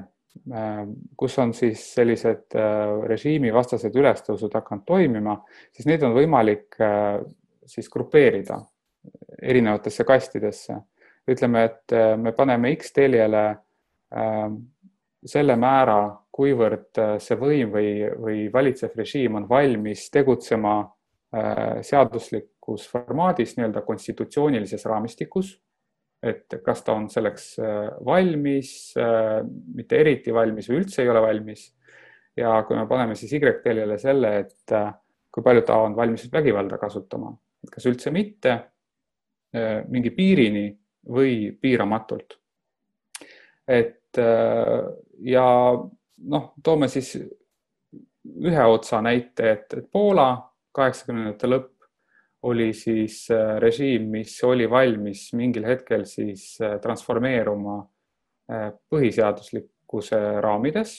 kus 1.17 1.39
on 1.39 1.55
siis 1.55 1.83
sellised 1.95 2.57
äh, 2.59 3.03
režiimivastased 3.09 3.95
ülestõusud 3.97 4.55
hakanud 4.55 4.85
toimima, 4.87 5.39
siis 5.73 5.87
neid 5.89 6.03
on 6.05 6.15
võimalik 6.17 6.77
äh, 6.83 7.21
siis 7.67 7.89
grupeerida 7.93 8.59
erinevatesse 9.43 10.05
kastidesse. 10.05 10.81
ütleme, 11.29 11.65
et 11.65 11.93
me 12.21 12.33
paneme 12.37 12.71
X-teljele 12.77 13.43
selle 15.25 15.57
määra, 15.57 15.97
kuivõrd 16.33 17.01
see 17.21 17.37
võim 17.41 17.71
või, 17.73 17.89
või 18.21 18.43
valitsev 18.53 18.93
režiim 18.97 19.39
on 19.41 19.47
valmis 19.49 20.11
tegutsema 20.13 20.75
seaduslikus 21.81 22.85
formaadis, 22.89 23.57
nii-öelda 23.57 23.81
konstitutsioonilises 23.89 24.85
raamistikus 24.85 25.55
et 26.25 26.57
kas 26.65 26.83
ta 26.85 26.95
on 26.97 27.09
selleks 27.13 27.47
äh, 27.61 27.89
valmis, 28.05 28.71
äh, 29.01 29.41
mitte 29.77 29.99
eriti 30.01 30.35
valmis 30.35 30.69
või 30.71 30.81
üldse 30.83 31.03
ei 31.03 31.11
ole 31.13 31.23
valmis. 31.25 31.67
ja 32.37 32.57
kui 32.67 32.77
me 32.77 32.87
paneme 32.91 33.15
siis 33.15 33.33
Y-teljele 33.37 33.99
selle, 33.99 34.31
et 34.41 34.73
äh, 34.73 34.93
kui 35.31 35.43
palju 35.43 35.65
ta 35.67 35.77
on 35.85 35.97
valmis 35.97 36.27
vägivalda 36.33 36.79
kasutama, 36.79 37.33
kas 37.71 37.87
üldse 37.91 38.11
mitte, 38.15 38.55
mingi 39.89 40.11
piirini 40.11 40.67
või 41.15 41.53
piiramatult. 41.63 42.37
et 43.67 44.19
ja 45.23 45.47
noh, 46.31 46.45
toome 46.63 46.89
siis 46.91 47.17
ühe 48.43 48.67
otsa 48.67 49.01
näite, 49.03 49.51
et, 49.51 49.75
et 49.79 49.91
Poola 49.91 50.29
kaheksakümnendate 50.75 51.51
lõpp 51.51 51.74
oli 52.45 52.73
siis 52.77 53.25
äh, 53.31 53.57
režiim, 53.63 54.09
mis 54.13 54.37
oli 54.45 54.67
valmis 54.71 55.31
mingil 55.37 55.65
hetkel 55.69 56.05
siis 56.09 56.55
äh, 56.61 56.77
transformeeruma 56.83 57.79
äh, 58.53 58.71
põhiseaduslikkuse 58.93 60.21
raamides. 60.45 60.97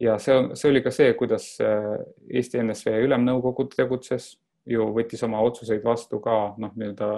ja 0.00 0.18
see 0.22 0.36
on, 0.36 0.52
see 0.56 0.70
oli 0.70 0.82
ka 0.82 0.92
see, 0.94 1.10
kuidas 1.18 1.56
Eesti 1.58 2.60
NSV 2.62 3.00
Ülemnõukogu 3.02 3.66
tegutses, 3.72 4.36
ju 4.68 4.86
võttis 4.94 5.24
oma 5.26 5.40
otsuseid 5.42 5.82
vastu 5.84 6.20
ka 6.22 6.54
noh, 6.62 6.72
nii-öelda 6.76 7.08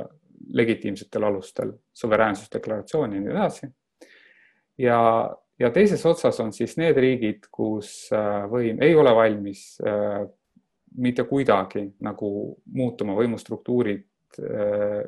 legitiimsetel 0.57 1.27
alustel, 1.29 1.75
suveräänsusdeklaratsiooni 1.93 3.19
ja 3.19 3.25
nii 3.27 3.35
edasi. 3.35 3.69
ja, 4.81 5.01
ja 5.61 5.71
teises 5.71 6.07
otsas 6.09 6.41
on 6.41 6.55
siis 6.57 6.79
need 6.81 6.97
riigid, 6.97 7.51
kus 7.53 8.09
võim 8.51 8.81
ei 8.83 8.97
ole 8.97 9.13
valmis 9.15 9.67
mitte 10.97 11.25
kuidagi 11.25 11.85
nagu 12.01 12.31
muutuma, 12.75 13.15
võimustruktuurid 13.19 14.41
äh, 14.41 15.05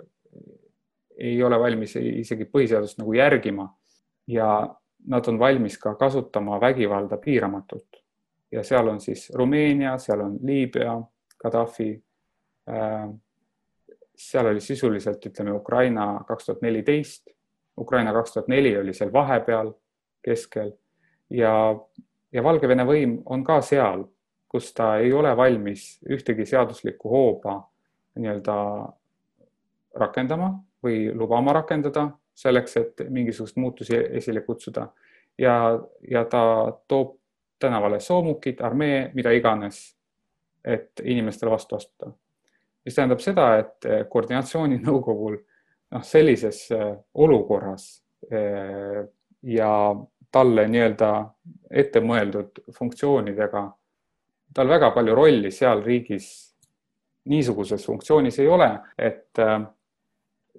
ei 1.18 1.42
ole 1.42 1.58
valmis 1.60 1.96
isegi 1.96 2.46
põhiseadust 2.50 3.00
nagu 3.00 3.12
järgima 3.14 3.66
ja 4.30 4.48
nad 5.06 5.28
on 5.28 5.38
valmis 5.38 5.78
ka 5.78 5.94
kasutama 5.94 6.60
vägivalda 6.60 7.18
piiramatult. 7.18 8.02
ja 8.52 8.62
seal 8.64 8.88
on 8.88 9.00
siis 9.00 9.30
Rumeenia, 9.34 9.98
seal 9.98 10.20
on 10.20 10.38
Liibüa, 10.42 11.02
Gaddafi 11.38 12.02
äh,. 12.68 13.10
seal 14.16 14.46
oli 14.46 14.60
sisuliselt, 14.60 15.26
ütleme 15.26 15.52
Ukraina 15.52 16.24
kaks 16.28 16.46
tuhat 16.46 16.62
neliteist, 16.62 17.30
Ukraina 17.78 18.12
kaks 18.12 18.32
tuhat 18.32 18.48
neli 18.48 18.76
oli 18.78 18.94
seal 18.94 19.12
vahepeal 19.12 19.72
keskel 20.24 20.72
ja, 21.30 21.52
ja 22.32 22.42
Valgevene 22.44 22.84
võim 22.86 23.16
on 23.26 23.44
ka 23.44 23.60
seal 23.60 24.04
kus 24.52 24.74
ta 24.76 24.96
ei 25.00 25.12
ole 25.16 25.32
valmis 25.36 26.00
ühtegi 26.04 26.44
seaduslikku 26.46 27.08
hooba 27.08 27.54
nii-öelda 28.20 28.56
rakendama 29.96 30.50
või 30.84 31.06
lubama 31.16 31.54
rakendada 31.56 32.10
selleks, 32.34 32.76
et 32.76 33.02
mingisugust 33.08 33.56
muutusi 33.56 33.96
esile 33.96 34.40
kutsuda. 34.40 34.88
ja, 35.38 35.80
ja 36.10 36.24
ta 36.24 36.72
toob 36.88 37.16
tänavale 37.58 38.00
soomukid, 38.00 38.60
armee, 38.60 39.10
mida 39.14 39.30
iganes, 39.30 39.96
et 40.64 41.00
inimestele 41.04 41.50
vastu 41.50 41.76
astuda. 41.76 42.12
mis 42.84 42.94
tähendab 42.94 43.20
seda, 43.20 43.56
et 43.58 44.08
koordinatsiooninõukogul 44.08 45.36
noh, 45.94 46.02
sellises 46.02 46.66
äh, 46.72 46.96
olukorras 47.14 48.02
äh, 48.32 49.06
ja 49.42 49.70
talle 50.32 50.66
nii-öelda 50.68 51.12
ette 51.70 52.00
mõeldud 52.00 52.64
funktsioonidega 52.78 53.70
tal 54.54 54.68
väga 54.68 54.90
palju 54.94 55.14
rolli 55.14 55.50
seal 55.50 55.82
riigis 55.84 56.28
niisuguses 57.30 57.86
funktsioonis 57.86 58.38
ei 58.42 58.48
ole, 58.48 58.68
et 58.98 59.38
äh, 59.38 59.60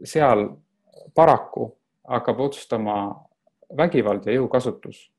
seal 0.03 0.47
paraku 1.15 1.67
hakkab 2.07 2.39
otsustama 2.39 2.95
vägivald 3.77 4.25
ja 4.25 4.38
jõukasutus. 4.38 5.09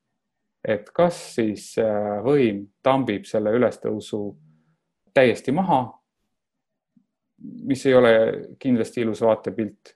et 0.65 0.89
kas 0.97 1.17
siis 1.35 1.75
äh, 1.79 2.23
võim 2.25 2.63
tambib 2.83 3.27
selle 3.29 3.51
ülestõusu 3.53 4.21
täiesti 5.15 5.53
maha, 5.53 5.83
mis 7.69 7.85
ei 7.87 7.95
ole 7.95 8.13
kindlasti 8.59 9.03
ilus 9.05 9.21
vaatepilt, 9.21 9.93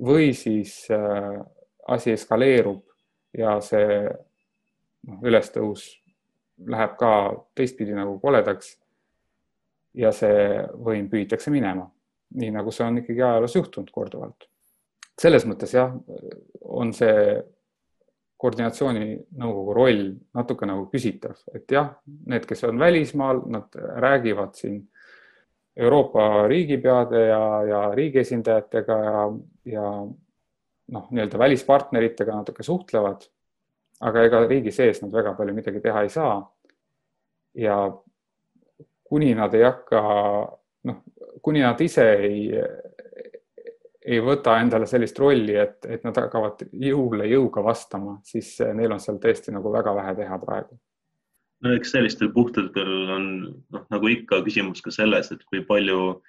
või 0.00 0.32
siis 0.32 0.86
äh, 0.90 1.36
asi 1.88 2.14
eskaleerub 2.16 2.80
ja 3.36 3.58
see 3.60 4.00
noh, 4.08 5.20
ülestõus 5.22 5.90
läheb 6.66 6.96
ka 6.98 7.10
teistpidi 7.54 7.94
nagu 7.96 8.18
koledaks. 8.22 8.76
ja 9.98 10.10
see 10.14 10.58
võim 10.84 11.08
püütakse 11.10 11.50
minema, 11.50 11.86
nii 12.38 12.50
nagu 12.54 12.70
see 12.70 12.84
on 12.86 13.00
ikkagi 13.00 13.22
ajaloos 13.24 13.54
juhtunud 13.56 13.90
korduvalt. 13.90 14.48
selles 15.18 15.46
mõttes 15.46 15.72
jah, 15.74 15.94
on 16.62 16.92
see 16.94 17.40
koordinatsiooninõukogu 18.38 19.72
roll 19.74 20.04
natuke 20.34 20.66
nagu 20.66 20.86
küsitav, 20.92 21.40
et 21.54 21.70
jah, 21.72 21.96
need, 22.26 22.46
kes 22.46 22.62
on 22.68 22.78
välismaal, 22.78 23.42
nad 23.50 23.74
räägivad 23.74 24.54
siin 24.54 24.84
Euroopa 25.78 26.46
riigipeade 26.50 27.24
ja, 27.28 27.42
ja 27.66 27.80
riigiesindajatega 27.94 28.98
ja, 29.04 29.24
ja 29.72 29.88
noh, 30.94 31.10
nii-öelda 31.10 31.38
välispartneritega 31.38 32.34
natuke 32.34 32.66
suhtlevad 32.66 33.26
aga 34.00 34.24
ega 34.28 34.44
riigi 34.46 34.72
sees 34.74 35.02
nad 35.02 35.14
väga 35.14 35.34
palju 35.38 35.54
midagi 35.54 35.82
teha 35.82 36.04
ei 36.06 36.12
saa. 36.12 36.38
ja 37.54 37.76
kuni 39.08 39.32
nad 39.34 39.54
ei 39.54 39.64
hakka, 39.64 40.00
noh, 40.84 40.98
kuni 41.42 41.62
nad 41.64 41.80
ise 41.80 42.04
ei, 42.28 42.42
ei 44.04 44.20
võta 44.22 44.58
endale 44.60 44.86
sellist 44.86 45.18
rolli, 45.18 45.56
et, 45.58 45.80
et 45.88 46.04
nad 46.06 46.16
hakkavad 46.20 46.66
jõule 46.72 47.26
jõuga 47.30 47.64
vastama, 47.64 48.18
siis 48.24 48.52
neil 48.76 48.92
on 48.94 49.00
seal 49.02 49.18
tõesti 49.22 49.54
nagu 49.54 49.72
väga 49.72 49.94
vähe 49.96 50.14
teha 50.20 50.38
praegu. 50.44 50.78
no 51.64 51.74
eks 51.74 51.90
sellistel 51.96 52.30
puhtudel 52.34 52.92
on 53.16 53.30
noh, 53.74 53.86
nagu 53.90 54.12
ikka 54.12 54.42
küsimus 54.46 54.84
ka 54.84 54.94
selles, 54.94 55.32
et 55.32 55.42
kui 55.48 55.64
palju 55.66 56.20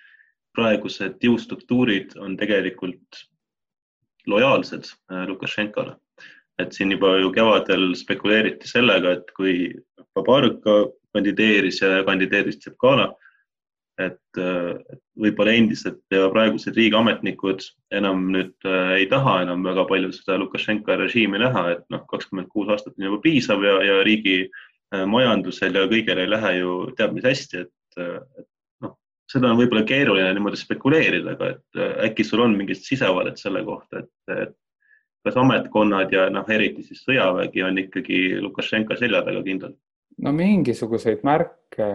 praegused 0.58 1.20
jõustruktuurid 1.22 2.16
on 2.18 2.38
tegelikult 2.40 3.26
lojaalsed 4.28 4.88
äh, 4.88 5.28
Lukašenkale 5.30 6.00
et 6.60 6.76
siin 6.76 6.92
juba 6.92 7.16
ju 7.22 7.32
kevadel 7.36 7.94
spekuleeriti 7.96 8.68
sellega, 8.68 9.18
et 9.18 9.32
kui 9.38 9.72
Babarka 10.16 10.82
kandideeris 11.16 11.82
ja 11.82 12.04
kandideeris 12.08 12.60
Tsepkala, 12.60 13.10
et 14.00 14.40
võib-olla 15.20 15.54
endised 15.60 16.00
ja 16.14 16.28
praegused 16.32 16.78
riigiametnikud 16.78 17.66
enam 18.00 18.30
nüüd 18.34 18.54
äh, 18.68 18.94
ei 19.02 19.08
taha 19.12 19.42
enam 19.44 19.66
väga 19.68 19.86
palju 19.90 20.14
seda 20.16 20.38
Lukašenka 20.40 20.96
režiimi 21.02 21.42
näha, 21.42 21.66
et 21.76 21.84
noh, 21.94 22.06
kakskümmend 22.12 22.48
kuus 22.54 22.72
aastat 22.72 22.96
on 22.96 23.10
juba 23.10 23.20
piisav 23.26 23.66
ja, 23.66 23.76
ja 23.84 23.98
riigi 24.08 24.38
äh, 24.46 25.04
majandusel 25.10 25.76
ja 25.76 25.88
kõigel 25.92 26.24
ei 26.24 26.32
lähe 26.32 26.54
ju 26.62 26.78
teab 27.00 27.18
mis 27.18 27.28
hästi, 27.28 27.66
et 27.66 27.76
et 28.00 28.46
noh, 28.86 28.94
seda 29.32 29.50
on 29.52 29.60
võib-olla 29.60 29.84
keeruline 29.90 30.32
niimoodi 30.38 30.60
spekuleerida, 30.62 31.34
aga 31.36 31.50
et 31.56 31.80
äkki 32.08 32.24
sul 32.24 32.46
on 32.46 32.54
mingit 32.56 32.80
sisevaadet 32.86 33.42
selle 33.42 33.66
kohta, 33.68 34.06
et, 34.06 34.36
et 34.46 34.56
kas 35.26 35.38
ametkonnad 35.38 36.14
ja 36.14 36.30
noh, 36.32 36.48
eriti 36.50 36.84
siis 36.86 37.04
sõjavägi 37.04 37.64
on 37.66 37.78
ikkagi 37.84 38.20
Lukašenka 38.42 38.98
selja 39.00 39.22
taga 39.26 39.44
kindlalt? 39.44 39.78
no 40.20 40.34
mingisuguseid 40.36 41.22
märke, 41.28 41.90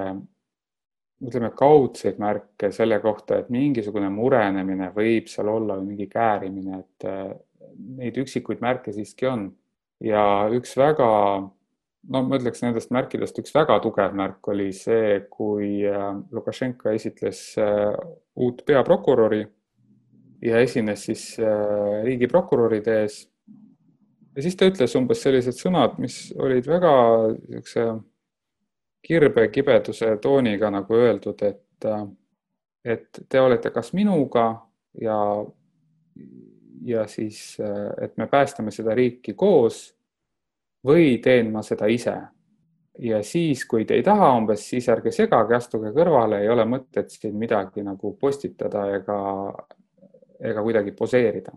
ütleme 1.25 1.51
kaudseid 1.57 2.21
märke 2.21 2.71
selle 2.73 2.99
kohta, 3.01 3.41
et 3.41 3.51
mingisugune 3.53 4.09
murenemine 4.13 4.91
võib 4.95 5.29
seal 5.33 5.51
olla 5.53 5.79
või 5.81 5.93
mingi 5.93 6.09
käärimine, 6.13 6.81
et 6.85 7.09
äh, 7.09 7.35
neid 8.01 8.17
üksikuid 8.21 8.63
märke 8.65 8.95
siiski 8.97 9.29
on 9.29 9.49
ja 10.05 10.25
üks 10.53 10.77
väga, 10.79 11.09
no 12.13 12.23
ma 12.29 12.41
ütleks 12.41 12.65
nendest 12.65 12.93
märkidest 12.95 13.41
üks 13.41 13.55
väga 13.55 13.79
tugev 13.85 14.17
märk 14.17 14.53
oli 14.53 14.71
see, 14.77 15.21
kui 15.31 15.83
äh, 15.89 16.11
Lukašenka 16.33 16.93
esitles 16.97 17.47
äh, 17.61 17.93
uut 18.37 18.65
peaprokuröri 18.67 19.45
ja 20.43 20.61
esines 20.63 21.05
siis 21.07 21.23
riigiprokuröride 22.05 23.01
ees. 23.03 23.21
ja 24.37 24.43
siis 24.43 24.57
ta 24.57 24.67
ütles 24.71 24.97
umbes 24.99 25.23
sellised 25.23 25.57
sõnad, 25.59 25.99
mis 26.03 26.33
olid 26.39 26.67
väga 26.67 26.95
niisuguse 27.37 27.87
kirbe 29.05 29.49
kibeduse 29.53 30.17
tooniga 30.23 30.71
nagu 30.73 30.97
öeldud, 30.97 31.43
et, 31.45 31.89
et 32.85 33.21
te 33.29 33.41
olete 33.41 33.71
kas 33.71 33.93
minuga 33.93 34.47
ja, 35.01 35.19
ja 36.85 37.07
siis, 37.09 37.59
et 38.01 38.17
me 38.17 38.27
päästame 38.31 38.73
seda 38.73 38.95
riiki 38.97 39.35
koos 39.37 39.87
või 40.85 41.19
teen 41.25 41.53
ma 41.53 41.63
seda 41.65 41.89
ise. 41.91 42.17
ja 42.99 43.23
siis, 43.27 43.65
kui 43.67 43.85
te 43.85 43.97
ei 43.99 44.03
taha 44.07 44.31
umbes, 44.39 44.69
siis 44.71 44.89
ärge 44.89 45.11
segage, 45.13 45.57
astuge 45.57 45.91
kõrvale, 45.93 46.41
ei 46.43 46.49
ole 46.49 46.65
mõtet 46.65 47.11
siin 47.11 47.35
midagi 47.39 47.83
nagu 47.83 48.13
postitada 48.21 48.85
ega, 48.95 49.17
ega 50.41 50.63
kuidagi 50.63 50.93
poseerida. 50.93 51.53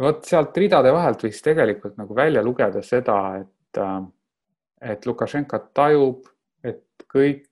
vot 0.00 0.24
sealt 0.24 0.56
ridade 0.56 0.92
vahelt 0.92 1.22
võiks 1.24 1.42
tegelikult 1.42 1.96
nagu 1.98 2.14
välja 2.14 2.42
lugeda 2.42 2.82
seda, 2.82 3.20
et 3.40 3.80
et 4.80 5.06
Lukašenka 5.06 5.58
tajub, 5.74 6.24
et 6.64 7.04
kõik, 7.14 7.48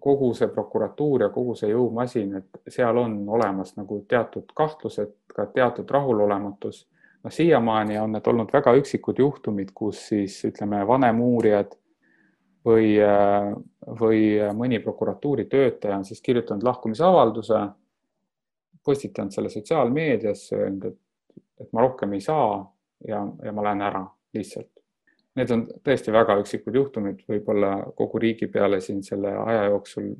kogu 0.00 0.30
see 0.38 0.48
prokuratuur 0.54 1.24
ja 1.26 1.28
kogu 1.34 1.56
see 1.58 1.72
jõumasin, 1.72 2.36
et 2.38 2.72
seal 2.72 2.98
on 3.00 3.16
olemas 3.28 3.74
nagu 3.76 4.00
teatud 4.08 4.52
kahtlused, 4.54 5.14
ka 5.34 5.46
teatud 5.46 5.90
rahulolematus. 5.90 6.86
no 7.24 7.30
siiamaani 7.30 7.98
on 7.98 8.12
need 8.12 8.26
olnud 8.26 8.52
väga 8.52 8.74
üksikud 8.76 9.18
juhtumid, 9.18 9.70
kus 9.74 10.08
siis 10.08 10.36
ütleme, 10.44 10.86
vanemuurijad 10.86 11.72
või, 12.64 12.98
või 14.00 14.20
mõni 14.54 14.78
prokuratuuri 14.84 15.44
töötaja 15.44 15.96
on 15.96 16.04
siis 16.04 16.20
kirjutanud 16.20 16.62
lahkumisavalduse, 16.62 17.60
postitanud 18.84 19.32
selle 19.32 19.50
sotsiaalmeediasse, 19.52 20.56
öelnud, 20.56 20.92
et, 20.92 21.42
et 21.60 21.72
ma 21.72 21.84
rohkem 21.86 22.12
ei 22.16 22.24
saa 22.24 22.60
ja, 23.08 23.24
ja 23.44 23.52
ma 23.52 23.64
lähen 23.68 23.82
ära 23.86 24.04
lihtsalt 24.34 24.74
need 25.38 25.50
on 25.50 25.64
tõesti 25.84 26.14
väga 26.14 26.36
üksikud 26.42 26.76
juhtumid, 26.78 27.24
võib-olla 27.28 27.74
kogu 27.98 28.20
riigi 28.22 28.48
peale 28.50 28.80
siin 28.82 29.02
selle 29.06 29.34
aja 29.44 29.66
jooksul, 29.72 30.12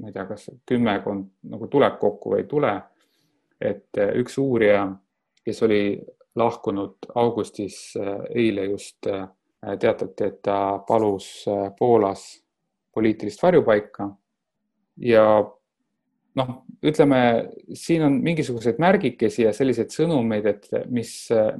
ma 0.00 0.10
ei 0.10 0.14
tea, 0.16 0.26
kas 0.28 0.48
kümmekond 0.68 1.28
nagu 1.52 1.68
tuleb 1.72 1.98
kokku 2.02 2.34
või 2.34 2.44
ei 2.44 2.50
tule. 2.50 2.74
et 3.60 3.96
eh, 3.96 4.10
üks 4.20 4.34
uurija, 4.38 4.82
kes 5.44 5.62
oli 5.64 5.96
lahkunud 6.36 7.06
augustis, 7.14 7.96
eh, 7.96 8.18
eile 8.42 8.66
just 8.66 9.06
eh, 9.06 9.22
teatati, 9.80 10.24
et 10.24 10.42
ta 10.42 10.78
palus 10.88 11.46
Poolas 11.78 12.26
poliitilist 12.92 13.42
varjupaika 13.42 14.10
ja 14.96 15.24
noh, 16.36 16.52
ütleme, 16.84 17.20
siin 17.74 18.04
on 18.06 18.20
mingisuguseid 18.24 18.80
märgikesi 18.82 19.46
ja 19.46 19.52
selliseid 19.56 19.92
sõnumeid, 19.94 20.46
et 20.50 20.68
mis, 20.92 21.12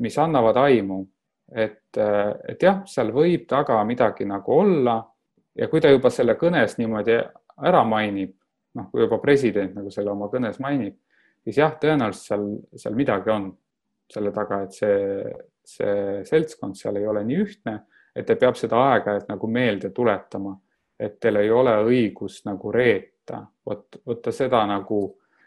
mis 0.03 0.19
annavad 0.21 0.59
aimu. 0.67 1.03
Et, 1.47 1.97
et 1.97 2.63
jah, 2.63 2.83
seal 2.91 3.13
võib 3.15 3.47
taga 3.49 3.79
midagi 3.87 4.27
nagu 4.29 4.53
olla. 4.53 4.99
Ja 5.57 5.71
kui 5.73 5.81
ta 5.81 5.89
juba 5.93 6.11
selle 6.13 6.35
kõnes 6.37 6.77
niimoodi 6.77 7.17
ära 7.65 7.83
mainib, 7.89 8.35
noh, 8.77 8.91
kui 8.93 9.05
juba 9.05 9.19
president 9.23 9.77
nagu 9.79 9.93
selle 9.95 10.13
oma 10.13 10.29
kõnes 10.33 10.59
mainib, 10.61 10.99
siis 11.47 11.63
jah, 11.63 11.73
tõenäoliselt 11.81 12.27
seal, 12.29 12.49
seal 12.77 12.99
midagi 12.99 13.33
on 13.33 13.51
selle 14.13 14.33
taga, 14.35 14.61
et 14.67 14.77
see, 14.77 15.33
see 15.67 16.25
seltskond 16.29 16.77
seal 16.79 17.01
ei 17.01 17.07
ole 17.09 17.25
nii 17.27 17.39
ühtne, 17.43 17.79
et 18.17 18.27
ta 18.29 18.37
peab 18.39 18.59
seda 18.61 18.83
aeg-ajalt 18.93 19.31
nagu 19.33 19.49
meelde 19.51 19.91
tuletama, 19.97 20.53
et 21.01 21.17
teil 21.21 21.41
ei 21.41 21.51
ole 21.53 21.73
õigust 21.89 22.45
nagu 22.49 22.73
reeta, 22.73 23.16
vot, 23.67 24.01
vot 24.07 24.29
seda 24.35 24.65
nagu, 24.69 25.01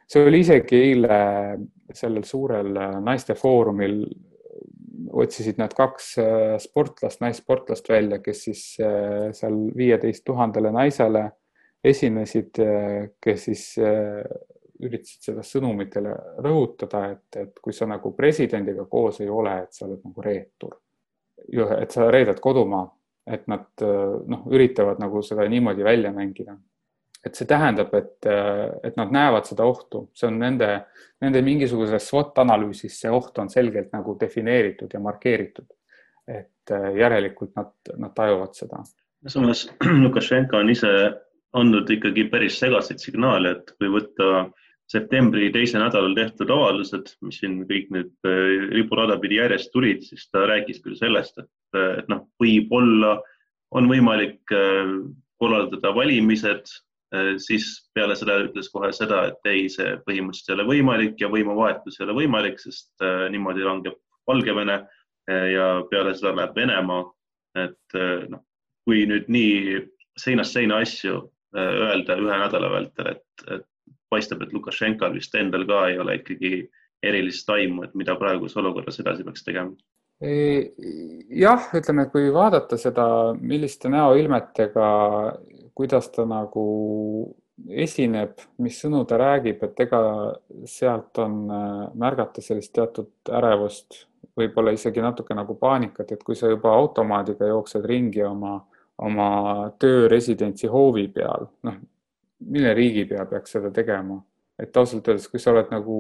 see 0.10 0.26
oli 0.26 0.42
isegi 0.44 0.82
eile 0.90 1.20
sellel 1.94 2.26
suurel 2.28 2.74
naistefoorumil 3.04 4.02
otsisid 5.12 5.58
nad 5.58 5.74
kaks 5.74 6.18
äh, 6.18 6.58
sportlast, 6.60 7.22
naissportlast 7.22 7.90
välja, 7.90 8.20
kes 8.24 8.44
siis 8.44 8.64
äh, 8.82 9.30
seal 9.36 9.58
viieteist 9.78 10.24
tuhandele 10.26 10.72
naisele 10.76 11.26
esinesid, 11.84 12.60
äh, 12.60 13.10
kes 13.22 13.46
siis 13.50 13.64
üritasid 14.80 15.32
seda 15.32 15.44
sõnumitele 15.44 16.14
rõhutada, 16.44 17.04
et, 17.14 17.40
et 17.40 17.60
kui 17.62 17.76
sa 17.76 17.88
nagu 17.90 18.14
presidendiga 18.16 18.86
koos 18.92 19.20
ei 19.24 19.30
ole, 19.30 19.58
et 19.66 19.76
sa 19.76 19.86
oled 19.88 20.04
nagu 20.06 20.24
reetur. 20.24 20.80
et 21.82 21.92
sa 21.92 22.10
reedad 22.12 22.40
kodumaa, 22.40 22.86
et 23.28 23.48
nad 23.48 23.84
noh, 24.28 24.46
üritavad 24.52 25.00
nagu 25.00 25.22
seda 25.24 25.48
niimoodi 25.50 25.84
välja 25.84 26.12
mängida 26.12 26.56
et 27.26 27.36
see 27.36 27.48
tähendab, 27.48 27.92
et, 27.98 28.28
et 28.86 28.96
nad 29.00 29.12
näevad 29.12 29.48
seda 29.50 29.66
ohtu, 29.68 30.06
see 30.16 30.30
on 30.30 30.40
nende, 30.40 30.70
nende 31.24 31.42
mingisuguses 31.44 32.08
SWOT 32.08 32.40
analüüsis 32.46 32.96
see 33.02 33.12
oht 33.12 33.38
on 33.44 33.52
selgelt 33.52 33.92
nagu 33.96 34.16
defineeritud 34.20 34.96
ja 34.96 35.04
markeeritud. 35.04 35.68
et 36.30 36.72
äh, 36.72 36.92
järelikult 36.94 37.56
nad, 37.58 37.72
nad 37.98 38.14
tajuvad 38.14 38.54
seda. 38.54 38.84
samas 39.28 39.66
Lukašenka 40.04 40.58
on 40.58 40.70
ise 40.70 40.92
andnud 41.58 41.90
ikkagi 41.90 42.28
päris 42.30 42.60
segaseid 42.62 43.02
signaale, 43.02 43.56
et 43.58 43.72
kui 43.80 43.90
võtta 43.90 44.46
septembri 44.90 45.50
teisel 45.54 45.82
nädalal 45.82 46.14
tehtud 46.18 46.52
avaldused, 46.54 47.16
mis 47.26 47.40
siin 47.42 47.64
kõik 47.70 47.90
nüüd 47.96 48.14
äh, 48.30 48.70
riburada 48.76 49.18
pidi 49.20 49.42
järjest 49.42 49.74
tulid, 49.74 50.06
siis 50.06 50.30
ta 50.30 50.46
rääkis 50.48 50.84
küll 50.86 50.96
sellest, 51.02 51.42
et, 51.42 51.82
et 51.98 52.08
noh, 52.14 52.28
võib-olla 52.40 53.18
on 53.76 53.90
võimalik 53.90 54.54
äh, 54.54 54.94
korraldada 55.42 55.92
valimised 55.96 56.70
Äh, 56.70 56.89
siis 57.42 57.66
peale 57.94 58.16
seda 58.18 58.36
ütles 58.44 58.70
kohe 58.70 58.92
seda, 58.94 59.24
et 59.32 59.50
ei, 59.50 59.66
see 59.74 59.96
põhimõtteliselt 60.06 60.52
ei 60.52 60.58
ole 60.58 60.68
võimalik 60.70 61.22
ja 61.22 61.30
võimuvahetus 61.32 61.98
ei 61.98 62.06
ole 62.06 62.18
võimalik, 62.22 62.60
sest 62.62 63.06
äh, 63.06 63.26
niimoodi 63.34 63.66
langeb 63.66 63.98
Valgevene 64.30 64.76
äh, 64.84 65.48
ja 65.56 65.70
peale 65.90 66.14
seda 66.18 66.36
läheb 66.38 66.54
Venemaa. 66.58 67.08
et 67.58 67.96
noh, 68.30 68.44
kui 68.86 69.08
nüüd 69.10 69.26
nii 69.28 69.80
seinast 70.22 70.54
seina 70.54 70.78
asju 70.84 71.24
öelda 71.58 72.14
ühe 72.22 72.36
nädala 72.44 72.70
vältel, 72.70 73.08
et, 73.16 73.46
et 73.56 73.66
paistab, 74.14 74.44
et 74.46 74.54
Lukašenkal 74.54 75.16
vist 75.18 75.34
endal 75.36 75.66
ka 75.66 75.88
ei 75.90 75.98
ole 75.98 76.20
ikkagi 76.20 76.52
erilist 77.02 77.50
aimu, 77.50 77.88
et 77.88 77.96
mida 77.98 78.14
praeguses 78.22 78.62
olukorras 78.62 79.02
edasi 79.02 79.26
peaks 79.26 79.48
tegema 79.48 79.74
jah, 80.20 81.70
ütleme, 81.80 82.06
kui 82.12 82.28
vaadata 82.36 82.78
seda, 82.80 83.06
milliste 83.40 83.90
näoilmetega 83.92 84.90
kuidas 85.80 86.10
ta 86.12 86.26
nagu 86.28 86.64
esineb, 87.72 88.34
mis 88.64 88.80
sõnu 88.84 89.06
ta 89.08 89.16
räägib, 89.20 89.62
et 89.64 89.80
ega 89.86 90.02
sealt 90.68 91.20
on 91.24 91.38
äh, 91.48 91.86
märgata 92.00 92.44
sellist 92.44 92.74
teatud 92.76 93.32
ärevust, 93.40 94.02
võib-olla 94.40 94.74
isegi 94.76 95.04
natuke 95.04 95.36
nagu 95.36 95.56
paanikat, 95.60 96.12
et 96.12 96.26
kui 96.28 96.36
sa 96.36 96.52
juba 96.52 96.74
automaadiga 96.76 97.48
jooksed 97.48 97.88
ringi 97.88 98.24
oma, 98.28 98.58
oma 99.08 99.30
tööresidentsi 99.80 100.68
hoovi 100.72 101.08
peal, 101.16 101.48
noh, 101.68 101.80
mille 102.52 102.76
riigipea 102.76 103.24
peaks 103.32 103.56
seda 103.56 103.72
tegema, 103.76 104.20
et 104.60 104.76
ausalt 104.76 105.08
öeldes, 105.08 105.32
kui 105.32 105.40
sa 105.40 105.54
oled 105.54 105.72
nagu 105.72 105.98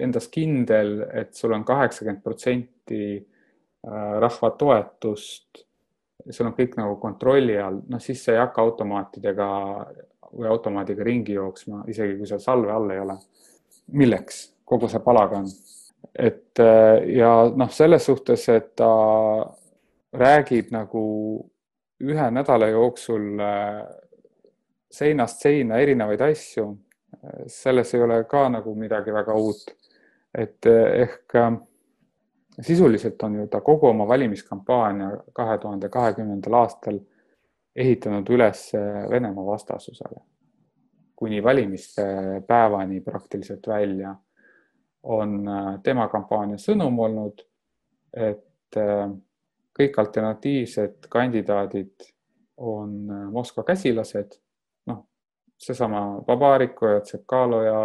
endas 0.00 0.32
kindel, 0.32 1.02
et 1.12 1.36
sul 1.36 1.52
on 1.56 1.64
kaheksakümmend 1.68 2.24
protsenti 2.24 3.02
äh, 3.18 4.12
rahva 4.24 4.54
toetust 4.56 5.67
sul 6.30 6.46
on 6.46 6.54
kõik 6.56 6.76
nagu 6.78 6.96
kontrolli 7.00 7.56
all, 7.60 7.80
noh 7.88 8.02
siis 8.02 8.22
sa 8.24 8.34
ei 8.34 8.42
hakka 8.42 8.62
automaatidega 8.62 9.48
või 10.32 10.48
automaadiga 10.50 11.04
ringi 11.06 11.36
jooksma, 11.38 11.84
isegi 11.88 12.16
kui 12.18 12.28
seal 12.28 12.42
salve 12.42 12.72
all 12.72 12.90
ei 12.92 13.00
ole. 13.00 13.16
milleks 13.92 14.42
kogu 14.64 14.88
see 14.88 15.00
palagan? 15.00 15.46
et 16.18 16.60
äh, 16.60 17.04
ja 17.16 17.30
noh, 17.56 17.70
selles 17.70 18.04
suhtes, 18.06 18.48
et 18.48 18.74
ta 18.76 18.90
räägib 20.12 20.72
nagu 20.74 21.04
ühe 22.00 22.30
nädala 22.30 22.68
jooksul 22.70 23.40
äh, 23.40 23.82
seinast 24.90 25.42
seina 25.42 25.78
erinevaid 25.82 26.20
asju, 26.30 26.68
selles 27.50 27.94
ei 27.94 28.02
ole 28.02 28.22
ka 28.30 28.46
nagu 28.48 28.74
midagi 28.74 29.12
väga 29.12 29.34
uut. 29.34 29.74
et 30.34 30.66
äh, 30.66 31.02
ehk 31.02 31.34
sisuliselt 32.62 33.22
on 33.22 33.34
ju 33.34 33.46
ta 33.46 33.60
kogu 33.60 33.86
oma 33.86 34.08
valimiskampaania 34.08 35.10
kahe 35.32 35.58
tuhande 35.58 35.88
kahekümnendal 35.88 36.54
aastal 36.62 36.98
ehitanud 37.76 38.28
üles 38.30 38.72
Venemaa 39.10 39.46
vastasusele. 39.46 40.20
kuni 41.16 41.42
valimiste 41.42 42.02
päevani 42.46 43.00
praktiliselt 43.00 43.66
välja 43.66 44.14
on 45.02 45.48
tema 45.82 46.08
kampaania 46.08 46.56
sõnum 46.56 46.98
olnud, 46.98 47.42
et 48.14 48.78
kõik 49.78 49.98
alternatiivsed 49.98 51.08
kandidaadid 51.10 52.06
on 52.56 52.94
Moskva 53.32 53.64
käsilased, 53.64 54.38
noh, 54.86 55.04
seesama 55.58 56.20
Babariko 56.26 56.86
ja 56.86 57.00
Tsekalo 57.00 57.62
ja 57.62 57.80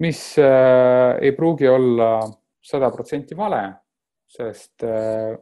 mis 0.00 0.38
äh, 0.38 1.18
ei 1.20 1.32
pruugi 1.32 1.68
olla 1.68 2.20
sada 2.60 2.90
protsenti 2.90 3.36
vale, 3.36 3.62
sest 4.30 4.84
äh, 4.84 5.34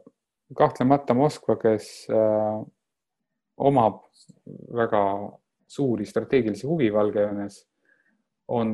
kahtlemata 0.55 1.13
Moskva, 1.13 1.57
kes 1.61 1.89
äh, 2.09 2.61
omab 3.59 4.01
väga 4.75 5.03
suuri 5.69 6.07
strateegilisi 6.09 6.67
huvi 6.67 6.89
Valgevenes, 6.93 7.61
on 8.49 8.71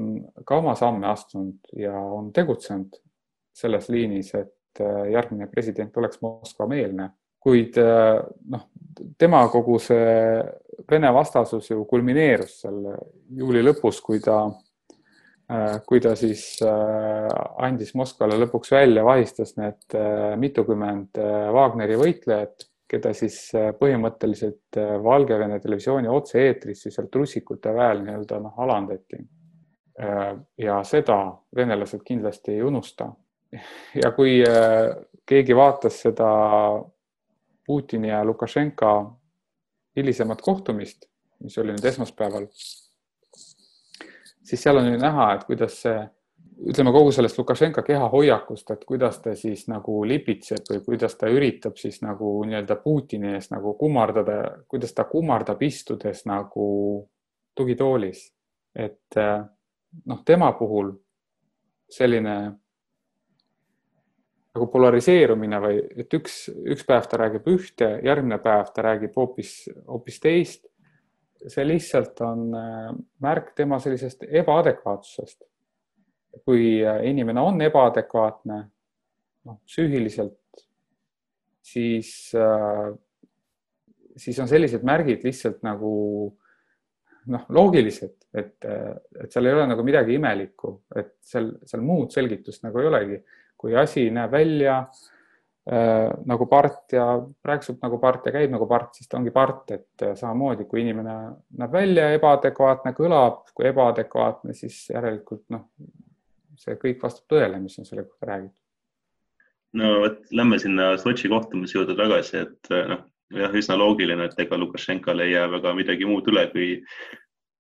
ka 0.47 0.62
oma 0.62 0.75
samme 0.79 1.10
astunud 1.12 1.73
ja 1.75 1.97
on 1.99 2.31
tegutsenud 2.34 2.95
selles 3.55 3.89
liinis, 3.91 4.31
et 4.36 4.81
äh, 4.84 5.10
järgmine 5.12 5.49
president 5.51 5.97
oleks 5.97 6.21
Moskva-meelne, 6.23 7.10
kuid 7.45 7.75
noh, 7.77 8.62
tema 9.21 9.43
kogu 9.53 9.77
see 9.77 10.13
Vene 10.89 11.12
vastasus 11.13 11.69
ju 11.69 11.84
kulmineerus 11.88 12.55
seal 12.63 12.79
juuli 13.38 13.62
lõpus, 13.63 14.01
kui 14.03 14.19
ta, 14.23 14.41
kui 15.86 15.99
ta 16.01 16.15
siis 16.17 16.58
andis 17.62 17.91
Moskvale 17.93 18.38
lõpuks 18.41 18.71
välja, 18.73 19.03
vahistas 19.05 19.53
need 19.60 19.93
mitukümmend 20.41 21.19
Wagneri 21.53 21.99
võitlejat 21.99 22.65
keda 22.89 23.13
siis 23.17 23.38
äh, 23.58 23.71
põhimõtteliselt 23.79 24.77
äh, 24.79 24.95
Valgevene 25.03 25.60
televisiooni 25.62 26.10
otse-eetris 26.12 26.86
siis 26.86 26.97
sealt 26.97 27.15
russikute 27.15 27.73
väel 27.73 28.03
nii-öelda 28.05 28.39
noh, 28.43 28.58
alandati. 28.65 29.21
Äh, 30.01 30.31
ja 30.62 30.79
seda 30.88 31.19
venelased 31.55 32.03
kindlasti 32.05 32.58
ei 32.58 32.63
unusta. 32.63 33.12
ja 33.95 34.12
kui 34.12 34.41
keegi 35.25 35.55
vaatas 35.55 36.01
seda 36.03 36.29
Putini 37.65 38.10
ja 38.10 38.23
Lukašenka 38.25 38.89
hilisemat 39.95 40.41
kohtumist, 40.41 41.08
mis 41.39 41.55
oli 41.58 41.73
nüüd 41.73 41.86
esmaspäeval, 41.88 42.49
siis 44.45 44.62
seal 44.62 44.77
on 44.77 44.91
ju 44.91 44.99
näha, 45.01 45.34
et 45.36 45.43
kuidas 45.47 45.79
see 45.84 45.97
ütleme 46.71 46.91
kogu 46.95 47.12
sellest 47.12 47.38
Lukašenka 47.38 47.84
kehahoiakust, 47.84 48.69
et 48.71 48.86
kuidas 48.88 49.19
ta 49.19 49.34
siis 49.36 49.65
nagu 49.67 49.97
lipitseb 50.08 50.69
või 50.69 50.84
kuidas 50.86 51.17
ta 51.19 51.27
üritab 51.27 51.75
siis 51.81 51.99
nagu 52.05 52.38
nii-öelda 52.47 52.77
Putini 52.84 53.34
ees 53.36 53.49
nagu 53.51 53.73
kummardada, 53.79 54.38
kuidas 54.71 54.93
ta 54.95 55.03
kummardab 55.10 55.62
istudes 55.67 56.23
nagu 56.29 56.67
tugitoolis. 57.55 58.31
et 58.75 59.15
noh, 60.05 60.23
tema 60.25 60.51
puhul 60.51 60.91
selline 61.89 62.36
nagu 64.55 64.67
polariseerumine 64.71 65.60
või 65.63 65.81
et 65.99 66.13
üks, 66.15 66.45
üks 66.71 66.86
päev 66.88 67.08
ta 67.12 67.19
räägib 67.19 67.47
ühte, 67.51 67.89
järgmine 68.03 68.39
päev 68.43 68.71
ta 68.75 68.86
räägib 68.88 69.15
hoopis, 69.19 69.69
hoopis 69.88 70.19
teist. 70.23 70.65
See 71.47 71.65
lihtsalt 71.67 72.21
on 72.25 72.47
märk 73.21 73.51
tema 73.57 73.77
sellisest 73.83 74.23
ebaadekvaatsusest 74.27 75.43
kui 76.43 76.83
äh, 76.83 77.03
inimene 77.09 77.43
on 77.43 77.61
ebaadekvaatne, 77.63 78.59
noh, 79.45 79.59
psüühiliselt, 79.69 80.65
siis, 81.65 82.09
äh, 82.35 82.89
siis 84.17 84.39
on 84.41 84.49
sellised 84.51 84.83
märgid 84.87 85.23
lihtsalt 85.27 85.63
nagu 85.65 85.93
noh, 87.31 87.47
loogilised, 87.57 88.17
et, 88.37 88.57
et 88.67 89.31
seal 89.33 89.49
ei 89.49 89.55
ole 89.55 89.65
nagu 89.71 89.85
midagi 89.85 90.17
imelikku, 90.19 90.75
et 90.97 91.15
seal, 91.25 91.53
seal 91.65 91.81
muud 91.85 92.13
selgitust 92.13 92.65
nagu 92.67 92.81
ei 92.81 92.91
olegi. 92.91 93.23
kui 93.55 93.71
asi 93.79 94.09
näeb 94.13 94.33
välja 94.35 94.77
äh, 94.77 95.14
nagu 95.65 96.45
part 96.45 96.93
ja 96.93 97.06
rääksub 97.45 97.80
nagu 97.82 97.97
part 97.97 98.28
ja 98.28 98.34
käib 98.36 98.51
nagu 98.54 98.67
part, 98.69 98.91
siis 98.93 99.10
ta 99.10 99.17
ongi 99.17 99.32
part, 99.34 99.71
et 99.73 100.04
äh, 100.06 100.13
samamoodi, 100.17 100.67
kui 100.69 100.84
inimene 100.84 101.15
näeb 101.58 101.73
välja 101.73 102.12
ebaadekvaatne, 102.13 102.93
kõlab 102.93 103.47
kui 103.58 103.65
ebaadekvaatne, 103.71 104.54
siis 104.54 104.84
järelikult 104.91 105.41
noh, 105.56 105.65
see 106.62 106.78
kõik 106.82 107.01
vastab 107.01 107.34
tõele, 107.34 107.58
mis 107.63 107.80
on 107.82 107.89
selle 107.89 108.06
kohta 108.06 108.30
räägitud. 108.30 108.62
no 109.82 109.91
vot, 110.04 110.21
lähme 110.32 110.62
sinna 110.62 110.93
Sotši 111.01 111.34
kohtumise 111.34 111.80
juurde 111.80 111.97
tagasi, 111.97 112.45
et 112.45 112.71
eh, 112.71 112.86
noh, 112.93 113.01
jah, 113.34 113.58
üsna 113.58 113.82
loogiline, 113.82 114.30
et 114.30 114.45
ega 114.45 114.62
Lukašenkale 114.62 115.25
ei 115.25 115.34
jää 115.34 115.49
väga 115.58 115.73
midagi 115.82 116.06
muud 116.06 116.30
üle, 116.30 116.45
kui 116.54 116.75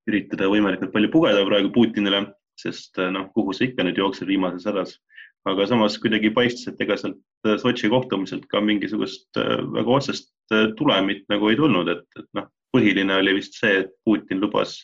üritada 0.05 0.45
võimalikult 0.53 0.93
palju 0.93 1.09
pugeda 1.09 1.41
praegu 1.49 1.73
Putinile, 1.73 2.21
sest 2.61 3.01
noh, 3.01 3.31
kuhu 3.33 3.53
sa 3.53 3.65
ikka 3.65 3.83
nüüd 3.83 3.97
jooksed 3.97 4.29
viimases 4.29 4.69
hädas. 4.69 4.99
aga 5.45 5.65
samas 5.69 5.97
kuidagi 6.01 6.31
paistis, 6.33 6.67
et 6.69 6.79
ega 6.81 6.95
sealt 6.97 7.17
Sotši 7.61 7.89
kohtumiselt 7.93 8.47
ka 8.49 8.61
mingisugust 8.61 9.37
väga 9.37 9.91
otsest 9.97 10.31
tulemit 10.77 11.23
nagu 11.29 11.49
ei 11.51 11.57
tulnud, 11.59 11.89
et, 11.93 12.05
et 12.17 12.27
noh, 12.37 12.47
põhiline 12.73 13.19
oli 13.21 13.35
vist 13.37 13.57
see, 13.59 13.83
et 13.83 13.91
Putin 14.05 14.41
lubas 14.41 14.77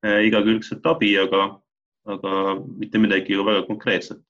igakülgset 0.00 0.86
abi, 0.88 1.12
aga 1.20 1.50
aga 2.08 2.54
mitte 2.78 2.98
midagi 2.98 3.32
ju 3.32 3.44
väga 3.44 3.62
konkreetset. 3.66 4.22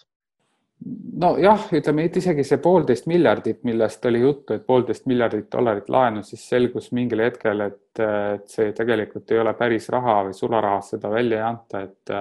nojah, 1.21 1.67
ütleme, 1.77 2.07
et 2.09 2.17
isegi 2.17 2.45
see 2.47 2.57
poolteist 2.65 3.07
miljardit, 3.11 3.59
millest 3.69 4.05
oli 4.09 4.23
juttu, 4.23 4.55
et 4.55 4.65
poolteist 4.67 5.05
miljardit 5.11 5.51
dollarit 5.53 5.91
laenu, 5.93 6.23
siis 6.25 6.47
selgus 6.49 6.89
mingil 6.97 7.21
hetkel, 7.21 7.61
et, 7.67 8.01
see 8.49 8.71
tegelikult 8.73 9.31
ei 9.31 9.43
ole 9.43 9.53
päris 9.59 9.91
raha 9.93 10.23
või 10.29 10.37
sularahas 10.39 10.95
seda 10.95 11.11
välja 11.13 11.43
ei 11.43 11.45
anta, 11.51 11.83
et, 11.85 12.15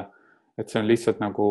et 0.59 0.67
see 0.67 0.81
on 0.81 0.89
lihtsalt 0.89 1.21
nagu 1.23 1.47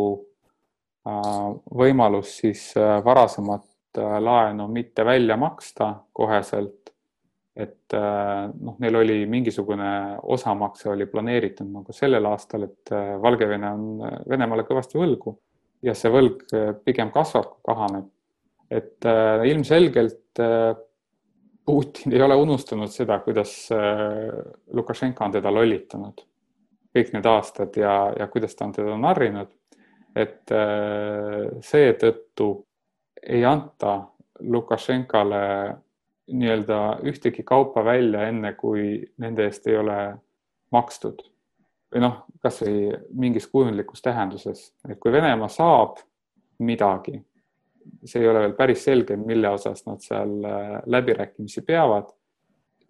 äh, 1.09 1.49
võimalus 1.81 2.35
siis 2.43 2.69
äh, 2.77 2.99
varasemat 3.05 3.65
äh, 3.65 3.78
laenu 3.99 4.69
mitte 4.73 5.05
välja 5.05 5.37
maksta 5.37 5.95
koheselt 6.13 6.89
et 7.59 7.95
äh, 7.97 8.47
noh, 8.55 8.77
neil 8.79 8.97
oli 9.01 9.19
mingisugune 9.27 9.91
osamakse 10.31 10.93
oli 10.93 11.09
planeeritud 11.11 11.67
nagu 11.73 11.95
sellel 11.95 12.29
aastal, 12.31 12.69
et 12.69 12.93
äh, 12.95 13.17
Valgevene 13.23 13.73
on 13.75 14.05
äh, 14.07 14.15
Venemaale 14.31 14.63
kõvasti 14.69 15.01
võlgu 15.01 15.35
ja 15.83 15.95
see 15.99 16.11
võlg 16.11 16.43
pigem 16.87 17.11
kasvab, 17.15 17.53
kahaneb. 17.67 18.09
et 18.67 19.07
ilmselgelt 19.47 20.41
Putin 21.69 22.15
ei 22.17 22.23
ole 22.25 22.35
unustanud 22.35 22.91
seda, 22.91 23.21
kuidas 23.23 23.53
Lukašenka 24.75 25.23
on 25.23 25.37
teda 25.37 25.53
lollitanud 25.55 26.25
kõik 26.99 27.15
need 27.15 27.29
aastad 27.31 27.79
ja, 27.79 27.93
ja 28.19 28.27
kuidas 28.27 28.59
ta 28.59 28.67
on 28.67 28.75
teda 28.75 28.97
narrinud. 28.99 29.55
et 30.19 30.51
seetõttu 31.71 32.49
ei 33.23 33.45
anta 33.45 34.01
Lukašenkale 34.41 35.77
nii-öelda 36.29 36.99
ühtegi 37.09 37.43
kaupa 37.43 37.85
välja, 37.85 38.29
enne 38.29 38.53
kui 38.55 39.01
nende 39.19 39.49
eest 39.49 39.67
ei 39.67 39.77
ole 39.77 39.99
makstud. 40.71 41.25
või 41.89 42.03
noh, 42.05 42.17
kasvõi 42.45 42.91
mingis 43.17 43.47
kujundlikus 43.49 44.03
tähenduses, 44.05 44.75
et 44.85 44.99
kui 45.01 45.13
Venemaa 45.13 45.49
saab 45.49 46.03
midagi, 46.61 47.15
see 48.05 48.21
ei 48.21 48.29
ole 48.29 48.43
veel 48.43 48.53
päris 48.59 48.83
selge, 48.85 49.17
mille 49.17 49.49
osas 49.49 49.87
nad 49.87 50.03
seal 50.05 50.35
äh, 50.45 50.75
läbirääkimisi 50.85 51.63
peavad, 51.65 52.11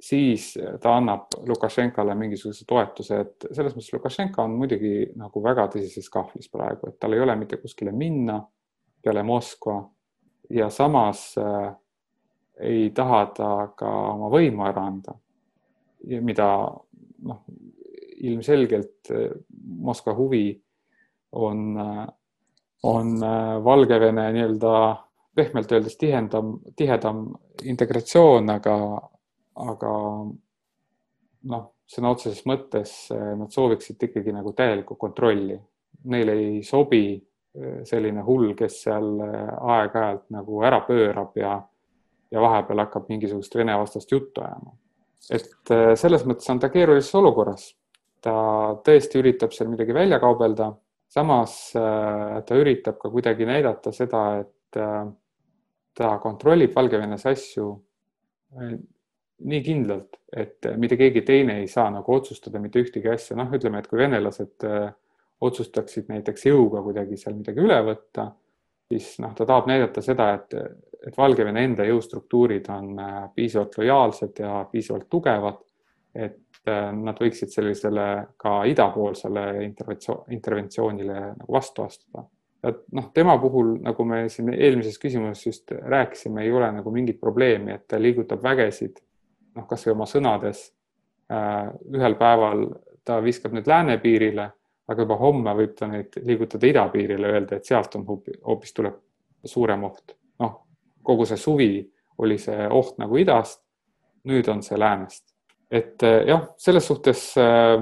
siis 0.01 0.59
ta 0.83 0.97
annab 0.97 1.37
Lukašenkale 1.47 2.15
mingisuguse 2.19 2.67
toetuse, 2.67 3.21
et 3.21 3.47
selles 3.53 3.77
mõttes 3.77 3.93
Lukašenka 3.95 4.43
on 4.43 4.59
muidugi 4.59 5.13
nagu 5.19 5.43
väga 5.43 5.69
tõsises 5.77 6.11
kahvlis 6.11 6.51
praegu, 6.51 6.91
et 6.91 6.99
tal 6.99 7.15
ei 7.15 7.23
ole 7.23 7.37
mitte 7.39 7.61
kuskile 7.63 7.95
minna 7.95 8.41
peale 9.03 9.23
Moskva 9.23 9.79
ja 10.51 10.71
samas 10.71 11.35
äh, 11.39 11.73
ei 12.61 12.91
taha 12.91 13.27
ta 13.37 13.51
ka 13.77 13.89
oma 14.15 14.31
võimu 14.33 14.67
ära 14.67 14.87
anda. 14.87 15.15
mida 16.09 16.47
noh, 17.27 17.41
ilmselgelt 18.23 19.11
eh, 19.11 19.33
Moskva 19.83 20.15
huvi 20.15 20.53
on, 21.33 21.77
eh, 21.77 22.07
on 22.83 23.19
Valgevene 23.65 24.29
nii-öelda 24.33 24.73
pehmelt 25.35 25.73
öeldes 25.73 25.97
tihendam, 25.99 26.61
tihedam 26.77 27.25
integratsioon, 27.63 28.51
aga, 28.51 28.77
aga 29.55 29.93
noh, 31.51 31.67
sõna 31.87 32.15
otseses 32.15 32.47
mõttes 32.47 32.95
nad 33.11 33.51
sooviksid 33.55 34.03
ikkagi 34.09 34.35
nagu 34.35 34.53
täielikku 34.55 34.97
kontrolli. 34.99 35.59
Neile 36.11 36.35
ei 36.39 36.63
sobi 36.67 37.19
selline 37.89 38.23
hull, 38.23 38.53
kes 38.55 38.83
seal 38.85 39.07
aeg-ajalt 39.19 40.29
nagu 40.31 40.61
ära 40.69 40.79
pöörab 40.87 41.37
ja 41.41 41.57
ja 42.31 42.41
vahepeal 42.41 42.85
hakkab 42.85 43.09
mingisugust 43.09 43.57
Vene 43.57 43.77
vastast 43.79 44.13
juttu 44.13 44.43
ajama. 44.45 44.77
et 45.31 45.71
äh, 45.75 45.95
selles 45.99 46.25
mõttes 46.27 46.49
on 46.53 46.61
ta 46.61 46.69
keerulises 46.73 47.15
olukorras. 47.15 47.75
ta 48.21 48.33
tõesti 48.85 49.21
üritab 49.21 49.53
seal 49.55 49.69
midagi 49.71 49.95
välja 49.95 50.19
kaubelda, 50.19 50.73
samas 51.09 51.73
äh, 51.77 52.39
ta 52.45 52.59
üritab 52.59 52.99
ka 52.99 53.11
kuidagi 53.11 53.47
näidata 53.47 53.93
seda, 53.93 54.23
et 54.43 54.77
äh, 54.77 55.05
ta 55.95 56.19
kontrollib 56.23 56.75
Valgevenes 56.75 57.27
asju 57.27 57.69
nii 59.39 59.63
kindlalt, 59.63 60.17
et 60.33 60.67
mitte 60.77 60.97
keegi 60.97 61.23
teine 61.23 61.59
ei 61.61 61.67
saa 61.69 61.91
nagu 61.93 62.15
otsustada 62.15 62.59
mitte 62.59 62.81
ühtegi 62.81 63.11
asja, 63.13 63.37
noh, 63.37 63.51
ütleme, 63.55 63.83
et 63.83 63.89
kui 63.91 64.01
venelased 64.01 64.67
äh, 64.67 64.89
otsustaksid 65.41 66.09
näiteks 66.11 66.47
jõuga 66.49 66.83
kuidagi 66.83 67.17
seal 67.21 67.37
midagi 67.39 67.63
üle 67.63 67.79
võtta, 67.87 68.29
siis 68.91 69.15
noh, 69.23 69.35
ta 69.37 69.47
tahab 69.47 69.69
näidata 69.71 70.03
seda, 70.03 70.33
et, 70.39 70.55
et 71.07 71.17
Valgevene 71.17 71.65
enda 71.65 71.87
jõustruktuurid 71.87 72.71
on 72.75 72.95
äh, 73.03 73.21
piisavalt 73.35 73.79
lojaalsed 73.79 74.43
ja 74.43 74.65
piisavalt 74.73 75.09
tugevad, 75.11 75.61
et 76.15 76.65
äh, 76.67 76.89
nad 76.97 77.21
võiksid 77.23 77.55
sellisele 77.55 78.09
ka 78.37 78.63
idapoolsele 78.71 79.47
interventsioonile 79.69 81.21
nagu 81.37 81.59
vastu 81.59 81.87
astuda 81.87 82.27
et 82.65 82.81
noh, 82.93 83.11
tema 83.15 83.37
puhul, 83.39 83.77
nagu 83.85 84.05
me 84.05 84.25
siin 84.33 84.51
eelmises 84.55 84.99
küsimuses 84.99 85.47
just 85.47 85.71
rääkisime, 85.71 86.43
ei 86.43 86.53
ole 86.53 86.71
nagu 86.75 86.91
mingit 86.91 87.21
probleemi, 87.21 87.75
et 87.77 87.87
ta 87.89 88.01
liigutab 88.01 88.43
vägesid 88.43 88.99
noh, 89.57 89.67
kasvõi 89.69 89.95
oma 89.95 90.09
sõnades. 90.11 90.69
Äh, 91.31 91.69
ühel 91.95 92.17
päeval 92.19 92.67
ta 93.07 93.21
viskab 93.25 93.55
need 93.57 93.69
läänepiirile, 93.69 94.49
aga 94.89 95.05
juba 95.05 95.19
homme 95.21 95.55
võib 95.59 95.75
ta 95.77 95.89
neid 95.91 96.17
liigutada 96.25 96.67
idapiirile, 96.67 97.33
öelda, 97.35 97.59
et 97.59 97.69
sealt 97.69 97.95
on 97.99 98.07
hoopis 98.09 98.75
tuleb 98.77 98.97
suurem 99.45 99.85
oht. 99.85 100.17
noh, 100.41 100.55
kogu 101.03 101.27
see 101.29 101.37
suvi 101.37 101.73
oli 102.19 102.39
see 102.39 102.69
oht 102.69 102.99
nagu 102.99 103.17
idast. 103.17 103.63
nüüd 104.29 104.49
on 104.51 104.59
see 104.63 104.77
läänest, 104.77 105.23
et 105.71 106.03
äh, 106.03 106.25
jah, 106.29 106.43
selles 106.59 106.85
suhtes 106.87 107.21
äh, 107.39 107.79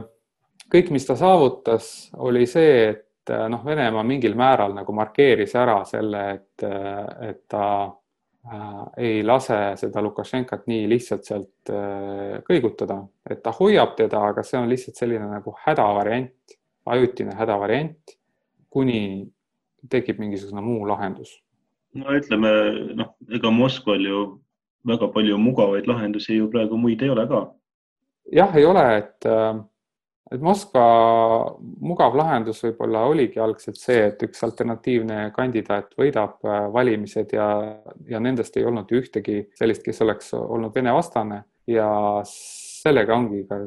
kõik, 0.71 0.91
mis 0.95 1.07
ta 1.09 1.17
saavutas, 1.19 2.11
oli 2.23 2.45
see, 2.47 2.91
et 2.91 3.33
äh, 3.33 3.47
noh, 3.51 3.65
Venemaa 3.67 4.05
mingil 4.07 4.37
määral 4.39 4.75
nagu 4.77 4.95
markeeris 4.95 5.57
ära 5.59 5.81
selle, 5.89 6.27
et, 6.37 6.67
et 7.27 7.41
ta 7.49 7.65
ei 9.03 9.25
lase 9.27 9.57
seda 9.81 9.99
Lukašenkat 10.05 10.69
nii 10.71 10.85
lihtsalt 10.87 11.25
sealt 11.27 11.73
kõigutada, 12.47 13.01
et 13.27 13.41
ta 13.43 13.51
hoiab 13.57 13.97
teda, 13.99 14.21
aga 14.29 14.45
see 14.47 14.61
on 14.61 14.69
lihtsalt 14.71 15.01
selline 15.01 15.27
nagu 15.27 15.57
hädavariant, 15.65 16.55
ajutine 16.87 17.35
hädavariant, 17.39 18.17
kuni 18.71 19.01
tekib 19.91 20.19
mingisugune 20.23 20.63
muu 20.65 20.87
lahendus. 20.89 21.37
no 21.95 22.13
ütleme 22.13 22.51
noh, 22.99 23.15
ega 23.33 23.51
Moskval 23.51 24.03
ju 24.05 24.25
väga 24.87 25.09
palju 25.13 25.39
mugavaid 25.39 25.87
lahendusi 25.89 26.37
ju 26.37 26.51
praegu 26.51 26.77
muid 26.79 27.03
ei 27.03 27.11
ole 27.11 27.27
ka. 27.29 27.47
jah, 28.33 28.57
ei 28.57 28.65
ole, 28.65 28.85
et 28.99 29.27
äh, 29.27 29.63
et 30.33 30.43
Moskva 30.43 30.85
mugav 31.87 32.17
lahendus 32.19 32.65
võib-olla 32.65 33.05
oligi 33.07 33.39
algselt 33.43 33.79
see, 33.79 34.09
et 34.09 34.23
üks 34.27 34.43
alternatiivne 34.43 35.31
kandidaat 35.37 35.93
võidab 35.99 36.41
äh, 36.43 36.65
valimised 36.75 37.35
ja, 37.37 37.47
ja 38.11 38.21
nendest 38.23 38.57
ei 38.59 38.67
olnud 38.67 38.91
ühtegi 38.99 39.45
sellist, 39.59 39.85
kes 39.87 40.03
oleks 40.03 40.33
olnud 40.39 40.75
Vene 40.75 40.95
vastane 40.97 41.45
ja 41.71 41.89
sellega 42.27 43.15
ongi 43.15 43.45
ka 43.47 43.61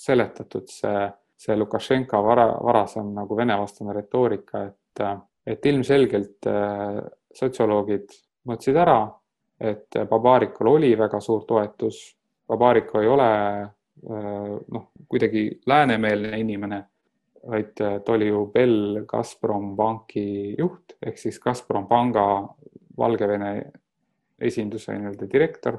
seletatud 0.00 0.72
see, 0.72 1.04
see 1.40 1.56
Lukašenka 1.56 2.20
vara, 2.20 2.46
varasem 2.60 3.14
nagu 3.16 3.36
Vene 3.36 3.56
vastane 3.56 3.94
retoorika, 3.96 4.66
et, 4.68 5.02
et 5.46 5.66
ilmselgelt 5.66 6.48
äh, 6.50 7.00
sotsioloogid 7.36 8.12
mõtlesid 8.48 8.76
ära, 8.76 9.00
et 9.60 10.00
Babarikul 10.08 10.74
oli 10.74 10.94
väga 10.98 11.20
suur 11.20 11.46
toetus. 11.48 12.00
Babariko 12.48 13.00
ei 13.00 13.08
ole 13.08 13.30
Äh, 14.08 14.60
noh, 14.72 14.90
kuidagi 15.08 15.60
läänemeelne 15.66 16.38
inimene, 16.40 16.84
vaid 17.48 17.80
äh, 17.84 17.98
ta 18.00 18.12
oli 18.12 18.30
ju 18.30 18.46
Bell 18.46 19.02
Gazprom 19.08 19.74
panki 19.76 20.54
juht 20.58 20.94
ehk 21.04 21.18
siis 21.20 21.36
Gazprom 21.40 21.84
panga 21.88 22.24
Valgevene 22.96 23.50
esinduse 24.40 24.96
nii-öelda 24.96 25.28
direktor, 25.32 25.76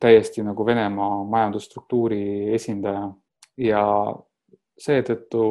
täiesti 0.00 0.44
nagu 0.44 0.66
Venemaa 0.66 1.22
majandusstruktuuri 1.24 2.52
esindaja 2.54 3.06
ja 3.64 3.82
seetõttu 4.78 5.42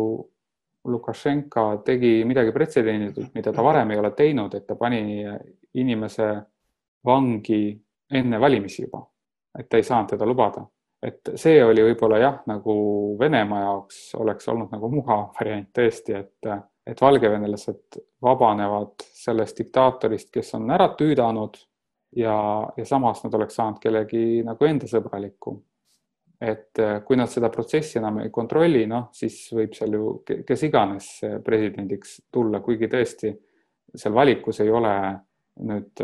Lukašenka 0.88 1.66
tegi 1.84 2.22
midagi 2.24 2.54
pretsedenditut, 2.56 3.34
mida 3.36 3.52
ta 3.52 3.64
varem 3.66 3.92
ei 3.92 4.00
ole 4.00 4.14
teinud, 4.16 4.54
et 4.56 4.64
ta 4.68 4.78
pani 4.80 5.20
inimese 5.76 6.30
vangi 7.06 7.62
enne 8.16 8.40
valimisi 8.40 8.86
juba, 8.86 9.02
et 9.60 9.68
ta 9.68 9.78
ei 9.78 9.84
saanud 9.84 10.14
teda 10.14 10.26
lubada 10.26 10.64
et 11.04 11.34
see 11.38 11.60
oli 11.64 11.84
võib-olla 11.86 12.20
jah, 12.22 12.40
nagu 12.50 12.74
Venemaa 13.20 13.62
jaoks 13.64 14.02
oleks 14.18 14.50
olnud 14.50 14.74
nagu 14.74 14.90
mugav 14.92 15.30
variant 15.38 15.70
tõesti, 15.76 16.18
et, 16.18 16.50
et 16.88 17.02
valgevenelased 17.02 18.00
vabanevad 18.24 19.06
sellest 19.14 19.62
diktaatorist, 19.62 20.32
kes 20.34 20.56
on 20.58 20.72
ära 20.74 20.90
tüüdanud 20.98 21.60
ja, 22.18 22.38
ja 22.78 22.86
samas 22.86 23.24
nad 23.26 23.38
oleks 23.38 23.60
saanud 23.60 23.82
kellegi 23.84 24.42
nagu 24.48 24.70
enda 24.70 24.90
sõbraliku. 24.90 25.58
Et 26.42 26.80
kui 27.06 27.18
nad 27.18 27.32
seda 27.32 27.50
protsessi 27.50 27.98
enam 27.98 28.20
ei 28.22 28.30
kontrolli, 28.34 28.86
noh, 28.90 29.08
siis 29.16 29.40
võib 29.58 29.74
seal 29.74 29.96
ju 29.98 30.12
kes 30.26 30.64
iganes 30.68 31.08
presidendiks 31.46 32.20
tulla, 32.32 32.60
kuigi 32.62 32.90
tõesti 32.92 33.32
seal 33.98 34.14
valikus 34.14 34.62
ei 34.62 34.70
ole 34.70 34.94
nüüd 35.66 36.04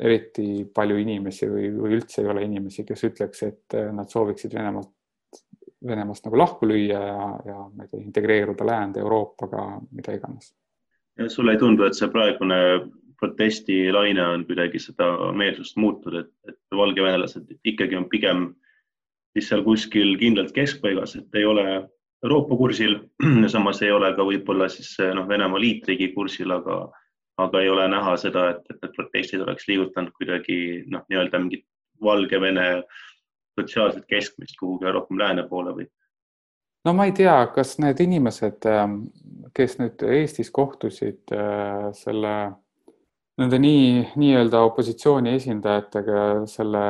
eriti 0.00 0.64
palju 0.74 0.96
inimesi 1.00 1.48
või, 1.50 1.68
või 1.74 1.98
üldse 1.98 2.22
ei 2.22 2.30
ole 2.32 2.44
inimesi, 2.46 2.84
kes 2.88 3.04
ütleks, 3.10 3.42
et 3.46 3.76
äh, 3.76 3.90
nad 3.94 4.10
sooviksid 4.10 4.54
Venemaalt, 4.56 4.94
Venemaast 5.86 6.26
nagu 6.26 6.38
lahku 6.40 6.68
lüüa 6.68 7.00
ja, 7.00 7.26
ja 7.46 7.58
ma 7.68 7.84
ei 7.84 7.90
tea, 7.90 8.00
integreeruda 8.00 8.66
läände 8.68 9.00
Euroopaga, 9.00 9.66
mida 9.96 10.16
iganes. 10.16 10.54
sulle 11.28 11.52
ei 11.56 11.60
tundu, 11.60 11.84
et 11.84 11.96
see 11.96 12.08
praegune 12.12 12.58
protestilaine 13.20 14.24
on 14.24 14.44
kuidagi 14.48 14.80
seda 14.80 15.10
meelsust 15.36 15.76
muutnud, 15.76 16.16
et, 16.22 16.30
et 16.48 16.76
valgevenelased 16.76 17.50
ikkagi 17.64 17.96
on 17.96 18.08
pigem 18.08 18.46
siis 19.34 19.48
seal 19.48 19.62
kuskil 19.66 20.16
kindlalt 20.18 20.52
keskpaigas, 20.56 21.16
et 21.16 21.38
ei 21.38 21.44
ole 21.46 21.66
Euroopa 22.24 22.56
kursil, 22.56 22.98
samas 23.52 23.82
ei 23.82 23.92
ole 23.92 24.12
ka 24.16 24.26
võib-olla 24.26 24.68
siis 24.68 24.96
noh, 25.14 25.28
Venemaa 25.28 25.60
liitriigi 25.60 26.10
kursil, 26.16 26.50
aga 26.56 26.82
aga 27.40 27.60
ei 27.60 27.70
ole 27.72 27.86
näha 27.88 28.16
seda, 28.20 28.50
et, 28.54 28.66
et 28.68 28.82
need 28.82 28.96
protestid 28.96 29.40
oleks 29.44 29.68
liigutanud 29.68 30.12
kuidagi 30.18 30.58
noh, 30.92 31.06
nii-öelda 31.08 31.40
mingit 31.40 31.64
Valgevene 32.04 32.82
sotsiaalset 33.58 34.06
keskmist 34.08 34.56
kuhugi 34.60 34.92
rohkem 34.92 35.18
lääne 35.20 35.46
poole 35.48 35.74
või? 35.76 35.86
no 36.84 36.94
ma 36.96 37.06
ei 37.08 37.14
tea, 37.16 37.36
kas 37.54 37.76
need 37.82 38.00
inimesed, 38.00 38.64
ähm, 38.68 39.02
kes 39.56 39.78
nüüd 39.80 40.04
Eestis 40.08 40.50
kohtusid 40.54 41.34
äh, 41.36 41.90
selle 41.96 42.34
nende 43.40 43.58
nii, 43.58 43.88
nii-öelda 44.20 44.60
opositsiooni 44.68 45.34
esindajatega, 45.38 46.24
selle 46.50 46.82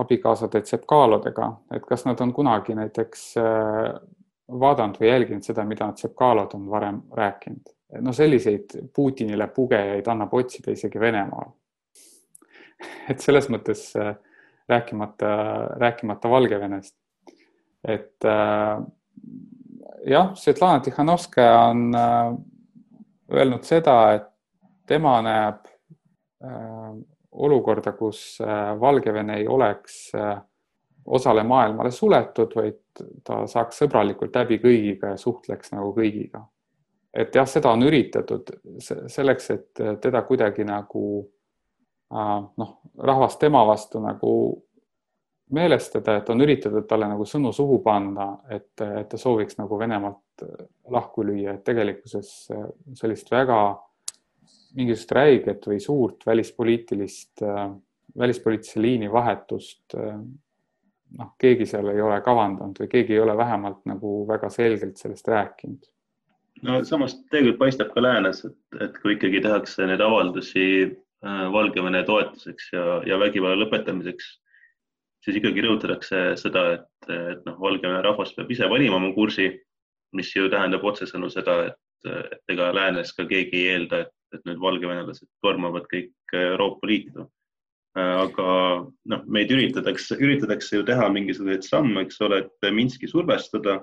abikaasade 0.00 0.62
Tsepkalodega, 0.64 1.50
et 1.76 1.86
kas 1.86 2.06
nad 2.08 2.20
on 2.24 2.32
kunagi 2.34 2.74
näiteks 2.76 3.24
äh, 3.42 3.94
vaadanud 4.60 4.98
või 5.00 5.10
jälginud 5.10 5.46
seda, 5.46 5.64
mida 5.68 5.90
Tsepkalod 5.94 6.56
on 6.58 6.68
varem 6.70 7.00
rääkinud? 7.14 7.72
no 8.02 8.10
selliseid 8.12 8.72
Putinile 8.94 9.46
pugejaid 9.54 10.08
annab 10.10 10.32
otsida 10.34 10.72
isegi 10.74 10.98
Venemaal. 11.00 11.52
et 13.10 13.22
selles 13.22 13.46
mõttes 13.52 13.88
äh, 13.96 14.16
rääkimata, 14.68 15.32
rääkimata 15.78 16.30
Valgevenest, 16.30 16.96
et 17.86 18.26
äh, 18.26 18.82
jah, 20.10 20.32
Svetlana 20.34 20.82
Tihhanovskaja 20.82 21.60
on 21.70 21.92
öelnud 23.30 23.62
seda, 23.66 24.00
et 24.14 24.32
tema 24.86 25.20
näeb 25.22 25.66
äh, 26.44 26.90
olukorda, 27.32 27.92
kus 27.92 28.38
äh, 28.40 28.80
Valgevene 28.80 29.40
ei 29.40 29.48
oleks 29.48 30.14
äh, 30.14 30.36
osale 31.06 31.44
maailmale 31.44 31.90
suletud, 31.90 32.52
vaid 32.56 32.82
ta 33.24 33.44
saaks 33.46 33.82
sõbralikult 33.82 34.34
läbi 34.34 34.58
kõigiga 34.62 35.14
ja 35.14 35.20
suhtleks 35.20 35.72
nagu 35.74 35.92
kõigiga. 35.94 36.42
Et 37.16 37.34
jah, 37.34 37.46
seda 37.48 37.70
on 37.72 37.84
üritatud 37.86 38.50
selleks, 38.82 39.50
et 39.54 39.82
teda 40.02 40.20
kuidagi 40.26 40.66
nagu 40.68 41.04
noh, 42.10 42.72
rahvast 42.98 43.38
tema 43.40 43.62
vastu 43.64 44.02
nagu 44.04 44.32
meelestada, 45.56 46.18
et 46.18 46.28
on 46.34 46.44
üritatud 46.44 46.84
talle 46.90 47.08
nagu 47.08 47.24
sõnu 47.24 47.54
suhu 47.56 47.78
panna, 47.84 48.26
et, 48.50 48.74
et 48.82 49.08
ta 49.08 49.20
sooviks 49.20 49.56
nagu 49.60 49.78
Venemaalt 49.78 50.44
lahku 50.92 51.24
lüüa, 51.24 51.54
et 51.54 51.64
tegelikkuses 51.64 52.34
sellist 52.98 53.30
väga 53.32 53.60
mingisugust 54.76 55.12
räiget 55.16 55.66
või 55.66 55.80
suurt 55.80 56.26
välispoliitilist, 56.26 57.42
välispoliitilise 58.18 58.82
liini 58.82 59.08
vahetust 59.12 59.96
noh, 61.14 61.32
keegi 61.40 61.66
seal 61.68 61.90
ei 61.92 62.00
ole 62.02 62.18
kavandanud 62.24 62.78
või 62.82 62.90
keegi 62.92 63.16
ei 63.16 63.22
ole 63.22 63.36
vähemalt 63.38 63.84
nagu 63.88 64.18
väga 64.28 64.50
selgelt 64.52 64.98
sellest 65.00 65.28
rääkinud. 65.28 65.84
No 66.64 66.80
samas 66.88 67.18
tegelikult 67.30 67.60
paistab 67.60 67.92
ka 67.92 68.02
läänes, 68.02 68.42
et, 68.48 68.58
et 68.80 68.96
kui 69.02 69.16
ikkagi 69.16 69.42
tehakse 69.44 69.86
neid 69.88 70.00
avaldusi 70.00 70.66
äh, 70.86 71.44
Valgevene 71.52 72.02
toetuseks 72.08 72.70
ja, 72.72 72.84
ja 73.06 73.18
vägivalla 73.20 73.60
lõpetamiseks, 73.60 74.30
siis 75.24 75.40
ikkagi 75.40 75.66
rõhutatakse 75.66 76.22
seda, 76.40 76.66
et, 76.78 77.10
et 77.12 77.44
noh, 77.48 77.58
Valgevene 77.60 78.00
rahvas 78.06 78.32
peab 78.36 78.52
ise 78.54 78.68
valima 78.72 78.96
oma 78.96 79.12
kursi, 79.16 79.50
mis 80.16 80.32
ju 80.32 80.48
tähendab 80.48 80.84
otsesõnu 80.86 81.28
seda, 81.32 81.58
et, 81.72 82.08
et 82.08 82.54
ega 82.54 82.70
läänes 82.72 83.12
ka 83.12 83.26
keegi 83.28 83.64
ei 83.64 83.74
eelda, 83.74 84.06
et, 84.06 84.15
et 84.36 84.44
nüüd 84.48 84.60
valgevenelased 84.62 85.28
tormavad 85.44 85.88
kõik 85.92 86.36
Euroopa 86.36 86.88
Liitu. 86.90 87.26
aga 87.96 88.46
noh, 89.08 89.22
meid 89.32 89.50
üritatakse, 89.50 90.18
üritatakse 90.20 90.76
ju 90.76 90.84
teha 90.84 91.06
mingisuguseid 91.08 91.64
samme, 91.64 92.02
eks 92.04 92.20
ole, 92.20 92.42
et 92.44 92.72
Minski 92.72 93.08
survestada. 93.08 93.80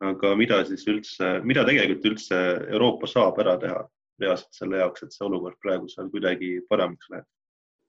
aga 0.00 0.34
mida 0.38 0.60
siis 0.64 0.84
üldse, 0.86 1.40
mida 1.42 1.64
tegelikult 1.66 2.04
üldse 2.06 2.36
Euroopa 2.70 3.06
saab 3.10 3.38
ära 3.42 3.56
teha 3.58 3.80
reaalselt 4.20 4.54
selle 4.54 4.78
jaoks, 4.78 5.02
et 5.02 5.14
see 5.14 5.26
olukord 5.26 5.58
praegu 5.62 5.88
seal 5.90 6.10
kuidagi 6.10 6.58
paremaks 6.70 7.10
läheb? 7.10 7.26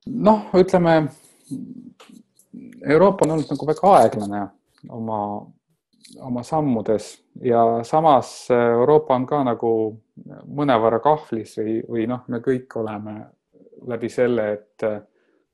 noh, 0.07 0.47
ütleme 0.57 0.95
Euroopa 2.85 3.25
on 3.25 3.35
olnud 3.35 3.49
nagu 3.51 3.67
väga 3.67 3.93
aeglane 3.99 4.41
oma, 4.89 5.19
oma 6.23 6.43
sammudes 6.43 7.11
ja 7.43 7.83
samas 7.83 8.47
Euroopa 8.53 9.15
on 9.15 9.25
ka 9.27 9.43
nagu 9.43 9.71
mõnevõrra 10.45 10.99
kahvlis 11.03 11.57
või, 11.59 11.79
või 11.87 12.07
noh, 12.09 12.25
me 12.27 12.41
kõik 12.43 12.75
oleme 12.79 13.15
läbi 13.87 14.09
selle, 14.11 14.51
et 14.57 14.85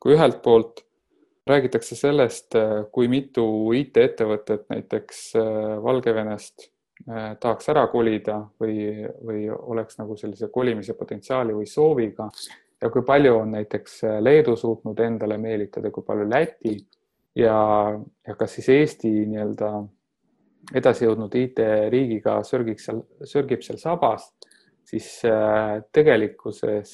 kui 0.01 0.15
ühelt 0.15 0.41
poolt 0.43 0.85
räägitakse 1.47 1.95
sellest, 1.95 2.55
kui 2.91 3.07
mitu 3.11 3.45
IT-ettevõtet 3.77 4.65
näiteks 4.71 5.19
äh, 5.37 5.47
Valgevenest 5.83 6.65
äh, 7.09 7.35
tahaks 7.39 7.69
ära 7.69 7.85
kolida 7.91 8.39
või, 8.61 9.05
või 9.25 9.45
oleks 9.53 9.99
nagu 9.99 10.17
sellise 10.17 10.49
kolimise 10.53 10.95
potentsiaali 10.97 11.53
või 11.53 11.69
sooviga 11.69 12.29
ja 12.81 12.89
kui 12.89 13.05
palju 13.05 13.35
on 13.43 13.53
näiteks 13.59 13.99
äh, 14.03 14.17
Leedu 14.23 14.55
suutnud 14.57 14.99
endale 15.05 15.37
meelitada, 15.37 15.91
kui 15.93 16.03
palju 16.07 16.25
Läti 16.29 16.79
ja, 17.35 17.59
ja 18.27 18.35
kas 18.39 18.57
siis 18.57 18.71
Eesti 18.73 19.13
nii-öelda 19.29 19.71
edasijõudnud 20.73 21.35
IT-riigiga 21.37 22.39
sörgib 22.43 22.81
seal, 22.81 23.03
sörgib 23.21 23.61
seal 23.61 23.77
sabas, 23.77 24.31
siis 24.85 25.07
tegelikkuses 25.95 26.91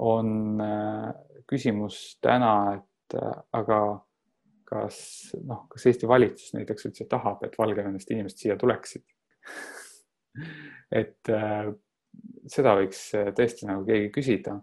on 0.00 0.30
küsimus 1.46 2.18
täna, 2.24 2.54
et 2.78 3.16
äh, 3.18 3.32
aga 3.52 3.80
kas 4.64 4.98
noh, 5.44 5.66
kas 5.70 5.86
Eesti 5.90 6.08
valitsus 6.08 6.54
näiteks 6.56 6.88
üldse 6.88 7.06
tahab, 7.10 7.42
et 7.44 7.56
Valgevenest 7.58 8.10
inimesed 8.10 8.40
siia 8.40 8.56
tuleksid 8.60 9.04
et 11.00 11.32
äh, 11.32 11.68
seda 12.50 12.76
võiks 12.80 13.06
äh, 13.18 13.30
tõesti 13.36 13.68
nagu 13.68 13.84
keegi 13.86 14.10
küsida, 14.14 14.56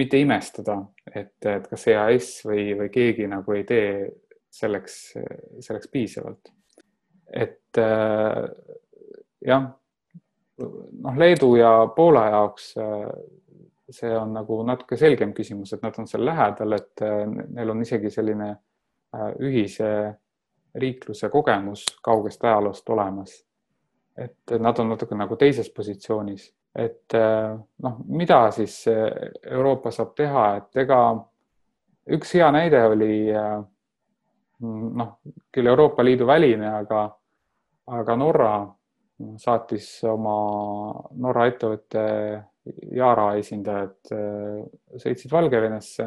mitte 0.00 0.18
imestada, 0.18 0.78
et, 1.12 1.36
et 1.46 1.68
kas 1.70 1.86
EAS 1.92 2.30
või, 2.48 2.72
või 2.78 2.90
keegi 2.94 3.28
nagu 3.30 3.54
ei 3.54 3.66
tee 3.68 3.88
selleks, 4.54 4.98
selleks 5.62 5.90
piisavalt. 5.92 6.50
et 7.30 7.78
äh, 7.82 8.42
jah, 9.44 9.68
noh, 10.58 11.16
Leedu 11.18 11.56
ja 11.56 11.72
Poola 11.96 12.26
jaoks 12.30 12.74
äh, 12.78 13.08
see 13.90 14.18
on 14.18 14.32
nagu 14.34 14.62
natuke 14.66 14.96
selgem 14.96 15.34
küsimus, 15.34 15.74
et 15.74 15.82
nad 15.82 15.96
on 15.98 16.08
seal 16.08 16.24
lähedal, 16.26 16.76
et 16.78 17.02
äh, 17.04 17.24
neil 17.26 17.72
on 17.74 17.82
isegi 17.82 18.10
selline 18.10 18.50
äh, 18.50 19.30
ühise 19.42 19.90
riikluse 20.74 21.28
kogemus 21.30 21.84
kaugest 22.02 22.44
ajaloost 22.44 22.88
olemas. 22.90 23.42
et 24.16 24.52
nad 24.62 24.78
on 24.78 24.88
natuke 24.88 25.16
nagu 25.18 25.34
teises 25.36 25.66
positsioonis, 25.74 26.44
et 26.78 27.14
noh, 27.82 27.96
mida 28.06 28.36
siis 28.54 28.76
Euroopa 28.86 29.90
saab 29.90 30.12
teha, 30.14 30.44
et 30.56 30.76
ega 30.84 30.98
üks 32.14 32.36
hea 32.38 32.50
näide 32.54 32.84
oli 32.86 33.16
noh, 34.60 35.10
küll 35.50 35.66
Euroopa 35.66 36.04
Liidu 36.06 36.26
väline, 36.30 36.68
aga, 36.78 37.02
aga 37.98 38.16
Norra 38.16 38.54
saatis 39.38 39.88
oma 40.10 40.36
Norra 41.22 41.46
ettevõtte 41.50 42.02
Yara 42.96 43.34
esindajad 43.38 44.12
äh, 44.14 44.60
sõitsid 45.00 45.32
Valgevenesse 45.32 46.06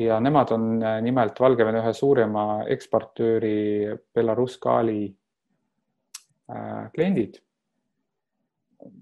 ja 0.00 0.18
nemad 0.20 0.50
on 0.56 0.82
äh, 0.82 0.98
nimelt 1.04 1.38
Valgevene 1.40 1.80
ühe 1.84 1.92
suurima 1.94 2.46
eksportööri 2.74 3.94
Belarus 4.14 4.58
Gaali 4.62 5.04
äh, 5.06 6.90
kliendid, 6.94 7.38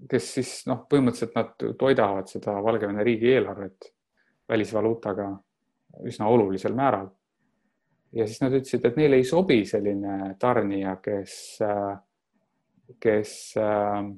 kes 0.09 0.29
siis 0.37 0.53
noh, 0.69 0.85
põhimõtteliselt 0.89 1.35
nad 1.35 1.67
toidavad 1.79 2.29
seda 2.31 2.59
Valgevene 2.63 3.03
riigieelarvet 3.03 3.89
välisvaluutaga 4.49 5.31
üsna 6.05 6.29
olulisel 6.29 6.75
määral. 6.77 7.09
ja 8.13 8.27
siis 8.27 8.41
nad 8.43 8.53
ütlesid, 8.53 8.85
et 8.85 8.97
neile 8.97 9.17
ei 9.17 9.25
sobi 9.25 9.63
selline 9.65 10.35
tarnija, 10.39 10.99
kes, 11.01 11.57
kes 12.99 13.53
äh, 13.57 14.11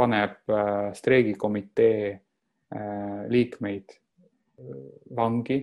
paneb 0.00 0.48
äh, 0.48 0.92
streigikomitee 0.96 2.12
äh, 2.12 3.28
liikmeid 3.28 3.92
äh, 3.92 4.80
vangi 5.16 5.60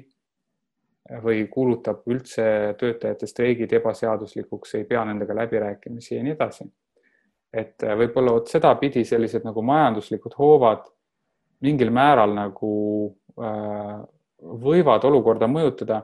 või 1.24 1.46
kuulutab 1.48 2.02
üldse 2.12 2.76
töötajate 2.76 3.30
streigid 3.32 3.72
ebaseaduslikuks, 3.78 4.74
ei 4.76 4.84
pea 4.90 5.06
nendega 5.08 5.38
läbirääkimisi 5.38 6.18
ja 6.18 6.24
nii 6.26 6.34
edasi. 6.36 6.68
et 7.54 7.80
võib-olla 7.80 8.34
vot 8.36 8.50
sedapidi 8.52 9.06
sellised 9.08 9.46
nagu 9.48 9.62
majanduslikud 9.64 10.34
hoovad 10.36 10.84
mingil 11.64 11.94
määral 11.96 12.34
nagu 12.36 12.74
võivad 14.66 15.08
olukorda 15.08 15.48
mõjutada. 15.48 16.02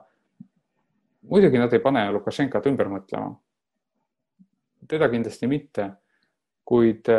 muidugi 1.27 1.59
nad 1.59 1.73
ei 1.73 1.83
pane 1.83 2.05
Lukašenkat 2.11 2.71
ümber 2.71 2.87
mõtlema. 2.87 3.35
Teda 4.89 5.10
kindlasti 5.12 5.48
mitte, 5.50 5.89
kuid 6.63 7.10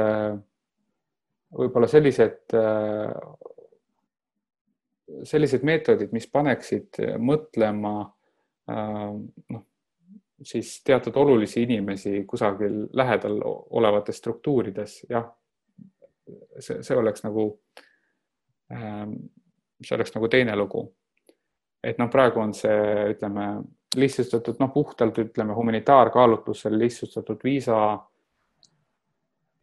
võib-olla 1.55 1.89
sellised, 1.91 2.55
äh, 2.57 3.13
sellised 5.29 5.63
meetodid, 5.67 6.13
mis 6.17 6.27
paneksid 6.33 7.01
mõtlema 7.21 7.95
äh, 8.71 9.13
noh, 9.55 9.65
siis 10.45 10.83
teatud 10.85 11.17
olulisi 11.17 11.63
inimesi 11.63 12.25
kusagil 12.29 12.89
lähedal 12.93 13.41
olevates 13.45 14.19
struktuurides, 14.19 15.05
jah, 15.09 15.29
see, 16.59 16.83
see 16.83 16.97
oleks 16.97 17.25
nagu, 17.25 17.47
see 18.69 19.97
oleks 19.97 20.15
nagu 20.17 20.29
teine 20.33 20.57
lugu. 20.57 20.85
et 21.85 21.99
noh, 22.01 22.09
praegu 22.11 22.41
on 22.41 22.55
see, 22.57 22.77
ütleme 23.13 23.47
lihtsustatud, 23.97 24.59
noh, 24.61 24.73
puhtalt 24.73 25.19
ütleme 25.19 25.55
humanitaarkaalutlusel 25.55 26.79
lihtsustatud 26.79 27.41
viisa 27.45 27.79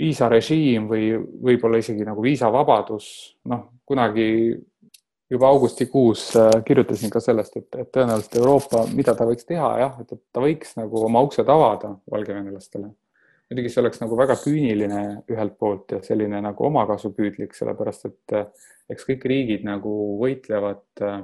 viisarežiim 0.01 0.87
või 0.89 1.11
võib-olla 1.17 1.81
isegi 1.81 2.05
nagu 2.07 2.23
viisavabadus, 2.23 3.07
noh, 3.51 3.67
kunagi 3.85 4.27
juba 5.31 5.47
augustikuus 5.47 6.25
äh, 6.35 6.49
kirjutasin 6.65 7.11
ka 7.13 7.21
sellest, 7.23 7.55
et, 7.57 7.67
et 7.79 7.91
tõenäoliselt 7.93 8.39
Euroopa, 8.41 8.83
mida 8.95 9.13
ta 9.15 9.27
võiks 9.27 9.47
teha, 9.47 9.69
jah, 9.79 9.99
et, 10.01 10.17
ta 10.33 10.43
võiks 10.43 10.75
nagu 10.79 11.05
oma 11.05 11.21
uksed 11.27 11.47
avada 11.49 11.93
valgevenelastele. 12.11 12.89
muidugi 13.51 13.69
see 13.71 13.81
oleks 13.83 14.01
nagu 14.01 14.17
väga 14.19 14.35
küüniline 14.39 15.01
ühelt 15.31 15.57
poolt 15.59 15.91
ja 15.91 16.01
selline 16.03 16.41
nagu 16.43 16.65
omakasupüüdlik, 16.67 17.55
sellepärast 17.55 18.09
et 18.09 18.35
eks 18.91 19.07
kõik 19.07 19.25
riigid 19.27 19.63
nagu 19.67 19.93
võitlevad 20.19 21.05
äh, 21.05 21.21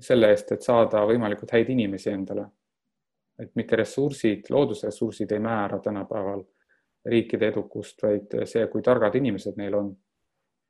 selle 0.00 0.30
eest, 0.32 0.52
et 0.52 0.62
saada 0.62 1.04
võimalikult 1.08 1.52
häid 1.52 1.70
inimesi 1.72 2.10
endale. 2.10 2.46
et 3.38 3.50
mitte 3.54 3.76
ressursid, 3.76 4.46
loodusressursid 4.48 5.32
ei 5.32 5.40
määra 5.44 5.76
tänapäeval 5.84 6.40
riikide 7.04 7.50
edukust, 7.52 8.00
vaid 8.02 8.32
see, 8.48 8.62
kui 8.72 8.82
targad 8.82 9.14
inimesed 9.14 9.58
neil 9.60 9.74
on. 9.74 9.90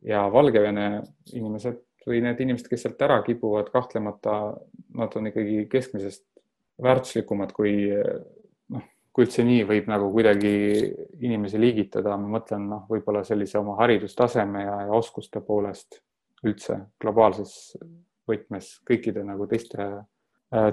ja 0.03 0.27
Valgevene 0.33 1.03
inimesed 1.33 1.79
või 2.07 2.21
need 2.23 2.41
inimesed, 2.41 2.69
kes 2.71 2.83
sealt 2.87 3.03
ära 3.03 3.21
kipuvad, 3.27 3.71
kahtlemata 3.75 4.35
nad 4.95 5.15
on 5.19 5.31
ikkagi 5.31 5.65
keskmisest 5.71 6.25
väärtuslikumad 6.83 7.53
kui 7.57 7.73
noh, 7.89 8.85
kui 9.13 9.27
üldse 9.27 9.45
nii 9.47 9.65
võib 9.67 9.89
nagu 9.91 10.11
kuidagi 10.13 10.53
inimesi 11.25 11.61
liigitada, 11.61 12.17
ma 12.21 12.37
mõtlen 12.37 12.69
noh, 12.71 12.85
võib-olla 12.91 13.25
sellise 13.27 13.59
oma 13.59 13.79
haridustaseme 13.81 14.67
ja, 14.67 14.77
ja 14.87 14.99
oskuste 14.99 15.41
poolest 15.41 16.01
üldse 16.47 16.79
globaalses 17.01 17.77
võtmes 18.29 18.77
kõikide 18.87 19.25
nagu 19.25 19.47
teiste, 19.51 19.89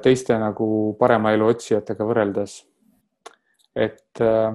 teiste 0.04 0.38
nagu 0.40 0.68
parema 1.00 1.34
elu 1.34 1.50
otsijatega 1.54 2.06
võrreldes. 2.08 2.64
et 3.76 4.22
äh, 4.22 4.54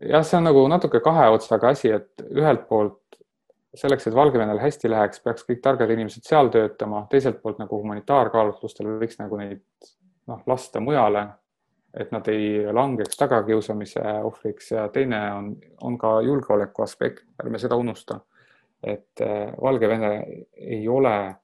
jah, 0.00 0.24
see 0.24 0.38
on 0.38 0.48
nagu 0.50 0.66
natuke 0.68 1.00
kahe 1.04 1.30
otsaga 1.32 1.72
asi, 1.72 1.92
et 1.94 2.24
ühelt 2.30 2.66
poolt 2.68 3.00
selleks, 3.74 4.06
et 4.06 4.14
Valgevenel 4.14 4.60
hästi 4.62 4.90
läheks, 4.90 5.22
peaks 5.24 5.46
kõik 5.48 5.62
targad 5.62 5.90
inimesed 5.90 6.26
seal 6.26 6.50
töötama, 6.54 7.06
teiselt 7.10 7.40
poolt 7.42 7.58
nagu 7.62 7.80
humanitaarkaalutlustel 7.80 8.92
võiks 9.00 9.18
nagu 9.18 9.38
neid 9.40 9.62
noh, 10.30 10.42
lasta 10.46 10.80
mujale, 10.80 11.24
et 11.94 12.12
nad 12.14 12.28
ei 12.30 12.66
langeks 12.74 13.18
tagakiusamise 13.18 14.02
ohvriks 14.26 14.70
ja 14.74 14.88
teine 14.94 15.20
on, 15.32 15.50
on 15.86 15.98
ka 15.98 16.16
julgeoleku 16.26 16.84
aspekt, 16.86 17.24
ärme 17.42 17.58
seda 17.62 17.78
unusta. 17.80 18.20
et 18.82 19.20
äh, 19.22 19.54
Valgevene 19.62 20.10
ei 20.54 20.88
ole 20.88 21.16
äh, 21.16 21.34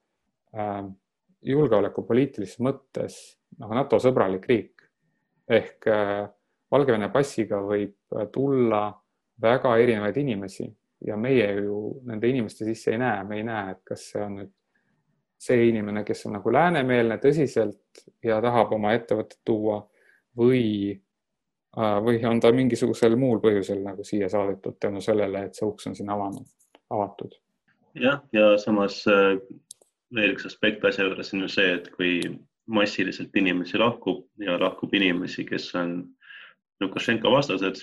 julgeolekupoliitilises 1.46 2.58
mõttes 2.64 3.16
nagu 3.58 3.74
NATO 3.74 3.98
sõbralik 4.02 4.46
riik 4.50 4.86
ehk 5.50 5.88
äh, 5.90 6.28
Valgevene 6.70 7.08
passiga 7.10 7.58
võib 7.66 8.14
äh, 8.14 8.28
tulla 8.32 8.84
väga 9.42 9.74
erinevaid 9.82 10.16
inimesi 10.22 10.68
ja 11.06 11.16
meie 11.16 11.48
ju 11.64 12.00
nende 12.06 12.28
inimeste 12.28 12.64
sisse 12.68 12.92
ei 12.94 13.00
näe, 13.00 13.24
me 13.24 13.40
ei 13.40 13.46
näe, 13.46 13.74
et 13.74 13.84
kas 13.88 14.10
see 14.12 14.22
on 14.22 14.36
nüüd 14.38 14.52
see 15.40 15.68
inimene, 15.70 16.02
kes 16.04 16.26
on 16.28 16.36
nagu 16.36 16.52
läänemeelne 16.52 17.16
tõsiselt 17.22 18.02
ja 18.22 18.36
tahab 18.44 18.74
oma 18.76 18.92
ettevõtet 18.92 19.38
tuua 19.48 19.78
või, 20.36 20.92
või 22.04 22.20
on 22.28 22.42
ta 22.44 22.50
mingisugusel 22.52 23.16
muul 23.16 23.40
põhjusel 23.40 23.80
nagu 23.86 24.04
siia 24.04 24.28
saadetud 24.28 24.76
tänu 24.80 25.00
sellele, 25.00 25.46
et 25.48 25.56
see 25.56 25.64
uks 25.64 25.88
on 25.88 25.96
siin 25.96 26.12
avanud, 26.12 26.44
avatud. 26.92 27.38
jah, 27.96 28.20
ja 28.36 28.52
samas 28.60 29.00
veel 30.14 30.34
üks 30.34 30.46
aspekt 30.48 30.84
asja 30.84 31.06
juures 31.06 31.34
on 31.34 31.44
ju 31.44 31.50
see, 31.52 31.74
et 31.78 31.90
kui 31.94 32.14
massiliselt 32.70 33.34
inimesi 33.36 33.78
lahkub 33.78 34.26
ja 34.42 34.58
lahkub 34.60 34.94
inimesi, 34.94 35.44
kes 35.46 35.70
on 35.78 36.02
Lukašenka 36.80 37.30
vastased, 37.30 37.82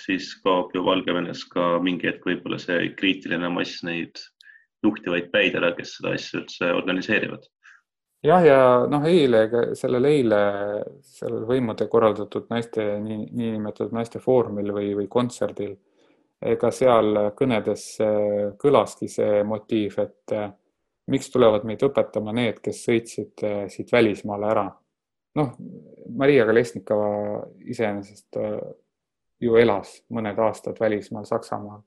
siis 0.00 0.32
kaob 0.44 0.74
ju 0.74 0.84
Valgevenes 0.84 1.44
ka 1.48 1.76
mingi 1.82 2.10
hetk 2.10 2.26
võib-olla 2.26 2.58
see 2.60 2.90
kriitiline 2.98 3.48
mass 3.52 3.82
neid 3.86 4.18
juhtivaid 4.84 5.30
päid 5.32 5.56
ära, 5.58 5.72
kes 5.76 5.96
seda 5.96 6.12
asja 6.16 6.42
üldse 6.42 6.72
organiseerivad. 6.76 7.46
jah, 8.26 8.44
ja 8.44 8.60
noh, 8.90 9.04
eile, 9.06 9.46
sellel 9.78 10.08
eile, 10.10 10.40
sellel 11.16 11.46
võimude 11.48 11.86
korraldatud 11.88 12.48
naiste, 12.50 12.84
niinimetatud 13.00 13.94
naiste 13.94 14.20
foorumil 14.20 14.72
või, 14.74 14.92
või 14.98 15.08
kontserdil, 15.08 15.76
ega 16.42 16.70
seal 16.74 17.30
kõnedes 17.38 17.88
kõlaski 18.60 19.08
see 19.08 19.42
motiiv, 19.48 19.96
et 20.02 20.36
miks 21.06 21.30
tulevad 21.30 21.66
meid 21.66 21.82
õpetama 21.86 22.34
need, 22.34 22.60
kes 22.62 22.82
sõitsid 22.86 23.44
äh, 23.46 23.62
siit 23.72 23.92
välismaale 23.92 24.50
ära? 24.50 24.66
noh, 25.36 25.50
Maria 26.16 26.46
Kolesnikova 26.48 27.42
iseenesest 27.68 28.38
äh, 28.40 28.56
ju 29.40 29.58
elas 29.60 29.98
mõned 30.16 30.38
aastad 30.40 30.78
välismaal 30.80 31.26
Saksamaal 31.28 31.82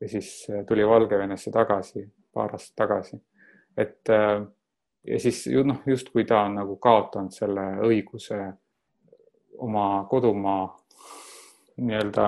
ja 0.00 0.10
siis 0.10 0.32
äh, 0.50 0.64
tuli 0.68 0.86
Valgevenesse 0.86 1.52
tagasi 1.54 2.04
paar 2.34 2.56
aastat 2.56 2.76
tagasi. 2.76 3.20
et 3.76 4.10
ja 5.06 5.18
siis 5.20 5.46
noh, 5.64 5.80
justkui 5.86 6.24
ta 6.24 6.40
on 6.48 6.56
nagu 6.58 6.76
kaotanud 6.82 7.32
selle 7.34 7.62
õiguse 7.86 8.40
oma 9.62 10.04
kodumaa 10.10 10.66
nii-öelda 11.76 12.26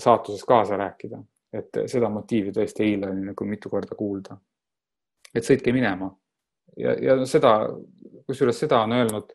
saatuses 0.00 0.44
kaasa 0.48 0.76
rääkida, 0.80 1.18
et 1.52 1.80
seda 1.92 2.08
motiivi 2.08 2.52
tõesti 2.56 2.84
eile 2.84 3.10
oli 3.10 3.24
nagu 3.26 3.48
mitu 3.48 3.68
korda 3.72 3.96
kuulda 3.98 4.36
et 5.36 5.46
sõitke 5.46 5.74
minema. 5.76 6.10
ja, 6.76 6.96
ja 7.00 7.18
seda, 7.28 7.54
kusjuures 8.26 8.58
seda 8.64 8.82
on 8.84 8.96
öelnud 8.96 9.32